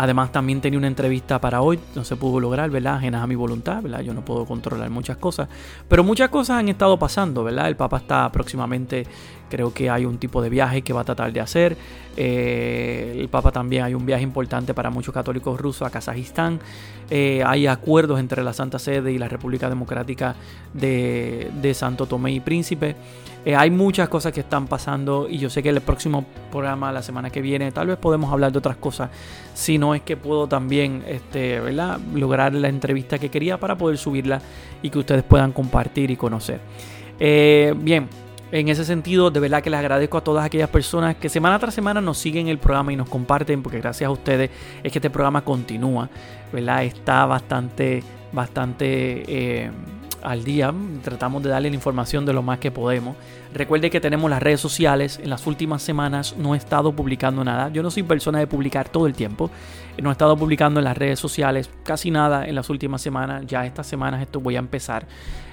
Además 0.00 0.30
también 0.30 0.60
tenía 0.60 0.78
una 0.78 0.86
entrevista 0.86 1.40
para 1.40 1.60
hoy, 1.60 1.80
no 1.96 2.04
se 2.04 2.14
pudo 2.14 2.38
lograr, 2.38 2.70
¿verdad? 2.70 2.98
Ajenas 2.98 3.20
a 3.20 3.26
mi 3.26 3.34
voluntad, 3.34 3.82
¿verdad? 3.82 4.00
Yo 4.02 4.14
no 4.14 4.24
puedo 4.24 4.46
controlar 4.46 4.88
muchas 4.90 5.16
cosas, 5.16 5.48
pero 5.88 6.04
muchas 6.04 6.28
cosas 6.28 6.60
han 6.60 6.68
estado 6.68 6.96
pasando, 7.00 7.42
¿verdad? 7.42 7.66
El 7.66 7.74
Papa 7.74 7.96
está 7.96 8.30
próximamente, 8.30 9.04
creo 9.48 9.72
que 9.72 9.90
hay 9.90 10.04
un 10.04 10.18
tipo 10.18 10.42
de 10.42 10.50
viaje 10.50 10.82
que 10.82 10.92
va 10.92 11.02
a 11.02 11.04
tratar 11.04 11.32
de 11.32 11.40
hacer. 11.40 11.76
Eh, 12.20 13.16
el 13.16 13.28
Papa 13.28 13.52
también 13.52 13.84
hay 13.84 13.94
un 13.94 14.04
viaje 14.04 14.24
importante 14.24 14.74
para 14.74 14.90
muchos 14.90 15.14
católicos 15.14 15.60
rusos 15.60 15.86
a 15.86 15.90
Kazajistán. 15.90 16.58
Eh, 17.10 17.44
hay 17.46 17.68
acuerdos 17.68 18.18
entre 18.18 18.42
la 18.42 18.52
Santa 18.52 18.80
Sede 18.80 19.12
y 19.12 19.18
la 19.18 19.28
República 19.28 19.68
Democrática 19.68 20.34
de, 20.74 21.72
Santo 21.74 22.06
Tomé 22.06 22.32
y 22.32 22.40
Príncipe. 22.40 22.96
Eh, 23.44 23.54
hay 23.54 23.70
muchas 23.70 24.08
cosas 24.08 24.32
que 24.32 24.40
están 24.40 24.66
pasando 24.66 25.28
y 25.30 25.38
yo 25.38 25.48
sé 25.48 25.62
que 25.62 25.68
el 25.68 25.80
próximo 25.80 26.26
programa, 26.50 26.90
la 26.90 27.02
semana 27.02 27.30
que 27.30 27.40
viene, 27.40 27.70
tal 27.70 27.86
vez 27.86 27.96
podemos 27.96 28.32
hablar 28.32 28.50
de 28.50 28.58
otras 28.58 28.78
cosas. 28.78 29.10
Si 29.54 29.78
no 29.78 29.94
es 29.94 30.02
que 30.02 30.16
puedo 30.16 30.48
también 30.48 31.04
este, 31.06 31.60
¿verdad? 31.60 32.00
lograr 32.14 32.52
la 32.52 32.68
entrevista 32.68 33.20
que 33.20 33.28
quería 33.28 33.60
para 33.60 33.78
poder 33.78 33.96
subirla 33.96 34.42
y 34.82 34.90
que 34.90 34.98
ustedes 34.98 35.22
puedan 35.22 35.52
compartir 35.52 36.10
y 36.10 36.16
conocer. 36.16 36.58
Bien, 37.18 38.08
en 38.50 38.68
ese 38.68 38.84
sentido, 38.84 39.30
de 39.30 39.40
verdad 39.40 39.62
que 39.62 39.70
les 39.70 39.78
agradezco 39.78 40.18
a 40.18 40.20
todas 40.22 40.44
aquellas 40.44 40.70
personas 40.70 41.16
que 41.16 41.28
semana 41.28 41.58
tras 41.58 41.74
semana 41.74 42.00
nos 42.00 42.18
siguen 42.18 42.48
el 42.48 42.58
programa 42.58 42.92
y 42.92 42.96
nos 42.96 43.08
comparten, 43.08 43.62
porque 43.62 43.80
gracias 43.80 44.08
a 44.08 44.10
ustedes 44.10 44.50
es 44.82 44.92
que 44.92 44.98
este 44.98 45.10
programa 45.10 45.42
continúa, 45.42 46.08
¿verdad? 46.52 46.84
Está 46.84 47.26
bastante, 47.26 48.02
bastante... 48.32 49.24
Eh, 49.26 49.70
al 50.22 50.44
día. 50.44 50.72
Tratamos 51.02 51.42
de 51.42 51.50
darle 51.50 51.70
la 51.70 51.76
información 51.76 52.24
de 52.26 52.32
lo 52.32 52.42
más 52.42 52.58
que 52.58 52.70
podemos. 52.70 53.16
Recuerde 53.58 53.90
que 53.90 54.00
tenemos 54.00 54.30
las 54.30 54.40
redes 54.40 54.60
sociales. 54.60 55.18
En 55.20 55.30
las 55.30 55.44
últimas 55.48 55.82
semanas 55.82 56.36
no 56.38 56.54
he 56.54 56.56
estado 56.56 56.92
publicando 56.92 57.42
nada. 57.42 57.70
Yo 57.70 57.82
no 57.82 57.90
soy 57.90 58.04
persona 58.04 58.38
de 58.38 58.46
publicar 58.46 58.88
todo 58.88 59.08
el 59.08 59.14
tiempo. 59.14 59.50
No 60.00 60.10
he 60.10 60.12
estado 60.12 60.36
publicando 60.36 60.78
en 60.78 60.84
las 60.84 60.96
redes 60.96 61.18
sociales 61.18 61.68
casi 61.82 62.12
nada 62.12 62.46
en 62.46 62.54
las 62.54 62.70
últimas 62.70 63.02
semanas. 63.02 63.44
Ya 63.48 63.66
estas 63.66 63.88
semanas 63.88 64.22
esto 64.22 64.38
voy 64.38 64.54
a 64.54 64.60
empezar. 64.60 65.08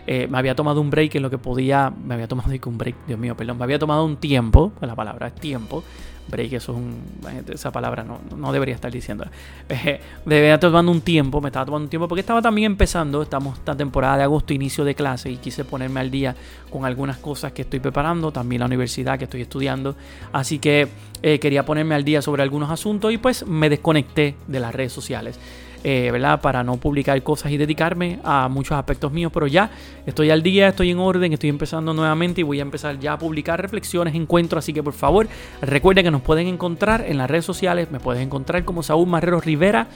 Eh, 0.06 0.28
me 0.30 0.38
había 0.38 0.56
tomado 0.56 0.82
un 0.82 0.92
break 0.92 1.16
en 1.16 1.24
lo 1.24 1.32
que 1.32 1.40
podía. 1.40 1.90
Me 1.90 2.14
había 2.14 2.28
tomado 2.28 2.52
un 2.68 2.78
break, 2.78 2.96
Dios 3.08 3.18
mío, 3.18 3.36
perdón. 3.36 3.58
Me 3.58 3.64
había 3.64 3.80
tomado 3.80 4.06
un 4.06 4.18
tiempo, 4.18 4.72
la 4.82 4.96
palabra 4.96 5.28
es 5.28 5.34
tiempo, 5.34 5.84
break, 6.28 6.54
eso 6.54 6.72
es 6.72 6.78
un, 6.78 7.04
esa 7.52 7.72
palabra 7.72 8.04
no, 8.04 8.20
no 8.36 8.52
debería 8.52 8.76
estar 8.76 8.92
diciendo. 8.92 9.26
Eh, 9.68 10.00
debería 10.26 10.56
estar 10.56 10.70
tomando 10.70 10.92
un 10.92 11.02
tiempo, 11.02 11.42
me 11.42 11.50
estaba 11.50 11.66
tomando 11.66 11.86
un 11.86 11.90
tiempo 11.90 12.08
porque 12.08 12.22
estaba 12.22 12.42
también 12.42 12.72
empezando, 12.72 13.22
estamos 13.22 13.58
esta 13.58 13.76
temporada 13.76 14.18
de 14.18 14.24
agosto, 14.24 14.54
inicio 14.54 14.86
de 14.86 14.96
clase 14.96 15.30
y 15.30 15.38
quise 15.38 15.66
ponerme 15.66 16.00
al 16.00 16.10
día 16.10 16.36
con 16.70 16.86
algunas 16.86 17.18
cosas 17.18 17.52
que 17.52 17.64
estoy 17.64 17.80
preparando, 17.80 17.95
también 18.34 18.60
la 18.60 18.66
universidad 18.66 19.18
que 19.18 19.24
estoy 19.24 19.42
estudiando, 19.42 19.96
así 20.34 20.60
que 20.60 20.88
eh, 21.22 21.40
quería 21.40 21.66
ponerme 21.66 21.96
al 21.96 22.04
día 22.04 22.22
sobre 22.22 22.44
algunos 22.44 22.70
asuntos 22.70 23.14
y 23.14 23.18
pues 23.18 23.48
me 23.48 23.70
desconecté 23.70 24.36
de 24.48 24.60
las 24.60 24.76
redes 24.76 24.92
sociales. 24.92 25.40
Eh, 25.88 26.10
¿verdad? 26.12 26.42
Para 26.42 26.64
no 26.64 26.78
publicar 26.78 27.22
cosas 27.22 27.52
y 27.52 27.58
dedicarme 27.58 28.20
a 28.24 28.48
muchos 28.50 28.76
aspectos 28.76 29.12
míos, 29.12 29.32
pero 29.32 29.46
ya 29.46 29.70
estoy 30.08 30.32
al 30.32 30.42
día, 30.42 30.70
estoy 30.70 30.90
en 30.90 30.98
orden, 30.98 31.32
estoy 31.32 31.50
empezando 31.50 31.94
nuevamente 31.94 32.42
y 32.42 32.44
voy 32.44 32.58
a 32.58 32.64
empezar 32.64 33.00
ya 33.00 33.14
a 33.14 33.20
publicar 33.20 33.62
reflexiones, 33.62 34.16
encuentros, 34.16 34.64
así 34.64 34.74
que 34.74 34.82
por 34.82 34.94
favor 34.94 35.28
recuerden 35.62 36.06
que 36.06 36.10
nos 36.10 36.24
pueden 36.24 36.48
encontrar 36.48 37.06
en 37.08 37.20
las 37.20 37.30
redes 37.30 37.46
sociales, 37.46 37.92
me 37.92 38.00
puedes 38.00 38.24
encontrar 38.24 38.66
como 38.66 38.82
Saúl 38.82 39.08
Marrero 39.08 39.40
Rivera, 39.40 39.88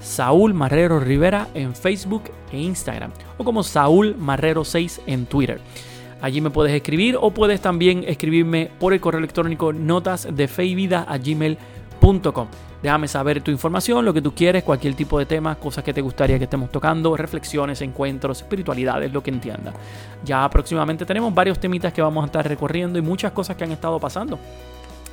Saúl 0.00 0.54
Marrero 0.54 0.98
Rivera 0.98 1.46
en 1.54 1.72
Facebook 1.76 2.24
e 2.50 2.58
Instagram, 2.58 3.12
o 3.36 3.44
como 3.44 3.62
Saúl 3.62 4.16
Marrero 4.18 4.64
6 4.64 5.02
en 5.06 5.26
Twitter. 5.26 5.60
Allí 6.20 6.40
me 6.40 6.50
puedes 6.50 6.72
escribir 6.74 7.16
o 7.20 7.30
puedes 7.30 7.60
también 7.60 8.04
escribirme 8.06 8.70
por 8.78 8.92
el 8.92 9.00
correo 9.00 9.18
electrónico 9.18 9.72
notas 9.72 10.28
de 10.30 10.48
fe 10.48 10.64
a. 12.00 12.48
Déjame 12.82 13.08
saber 13.08 13.40
tu 13.40 13.50
información, 13.50 14.04
lo 14.04 14.14
que 14.14 14.22
tú 14.22 14.32
quieres, 14.34 14.62
cualquier 14.62 14.94
tipo 14.94 15.18
de 15.18 15.26
tema, 15.26 15.56
cosas 15.56 15.82
que 15.82 15.92
te 15.92 16.00
gustaría 16.00 16.38
que 16.38 16.44
estemos 16.44 16.70
tocando, 16.70 17.16
reflexiones, 17.16 17.80
encuentros, 17.82 18.42
espiritualidades, 18.42 19.12
lo 19.12 19.20
que 19.20 19.30
entiendas. 19.30 19.74
Ya 20.24 20.48
próximamente 20.48 21.04
tenemos 21.04 21.34
varios 21.34 21.58
temitas 21.58 21.92
que 21.92 22.00
vamos 22.00 22.22
a 22.22 22.26
estar 22.26 22.46
recorriendo 22.46 22.98
y 22.98 23.02
muchas 23.02 23.32
cosas 23.32 23.56
que 23.56 23.64
han 23.64 23.72
estado 23.72 23.98
pasando. 23.98 24.38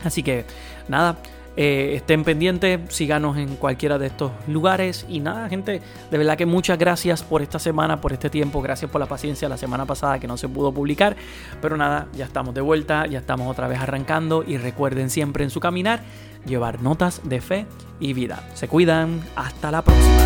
Así 0.04 0.22
que 0.22 0.46
nada, 0.88 1.18
eh, 1.58 1.94
estén 1.96 2.24
pendientes, 2.24 2.82
síganos 2.90 3.38
en 3.38 3.56
cualquiera 3.56 3.98
de 3.98 4.08
estos 4.08 4.32
lugares. 4.48 5.06
Y 5.08 5.20
nada, 5.20 5.48
gente, 5.50 5.82
de 6.12 6.18
verdad 6.18 6.38
que 6.38 6.46
muchas 6.46 6.78
gracias 6.78 7.24
por 7.24 7.42
esta 7.42 7.60
semana, 7.60 8.02
por 8.02 8.14
este 8.14 8.30
tiempo. 8.30 8.62
Gracias 8.62 8.92
por 8.92 9.00
la 9.00 9.08
paciencia 9.08 9.48
la 9.48 9.58
semana 9.58 9.86
pasada 9.86 10.20
que 10.20 10.28
no 10.28 10.38
se 10.38 10.50
pudo 10.50 10.72
publicar. 10.72 11.16
Pero 11.62 11.78
nada, 11.78 12.08
ya 12.14 12.26
estamos 12.26 12.54
de 12.54 12.62
vuelta, 12.62 13.06
ya 13.08 13.20
estamos 13.20 13.50
otra 13.50 13.68
vez 13.68 13.80
arrancando. 13.80 14.44
Y 14.46 14.58
recuerden 14.58 15.10
siempre 15.10 15.44
en 15.44 15.50
su 15.50 15.60
caminar 15.60 16.02
llevar 16.46 16.82
notas 16.82 17.22
de 17.24 17.42
fe 17.42 17.66
y 18.00 18.14
vida. 18.14 18.44
Se 18.54 18.68
cuidan, 18.68 19.22
hasta 19.36 19.72
la 19.72 19.82
próxima. 19.82 20.26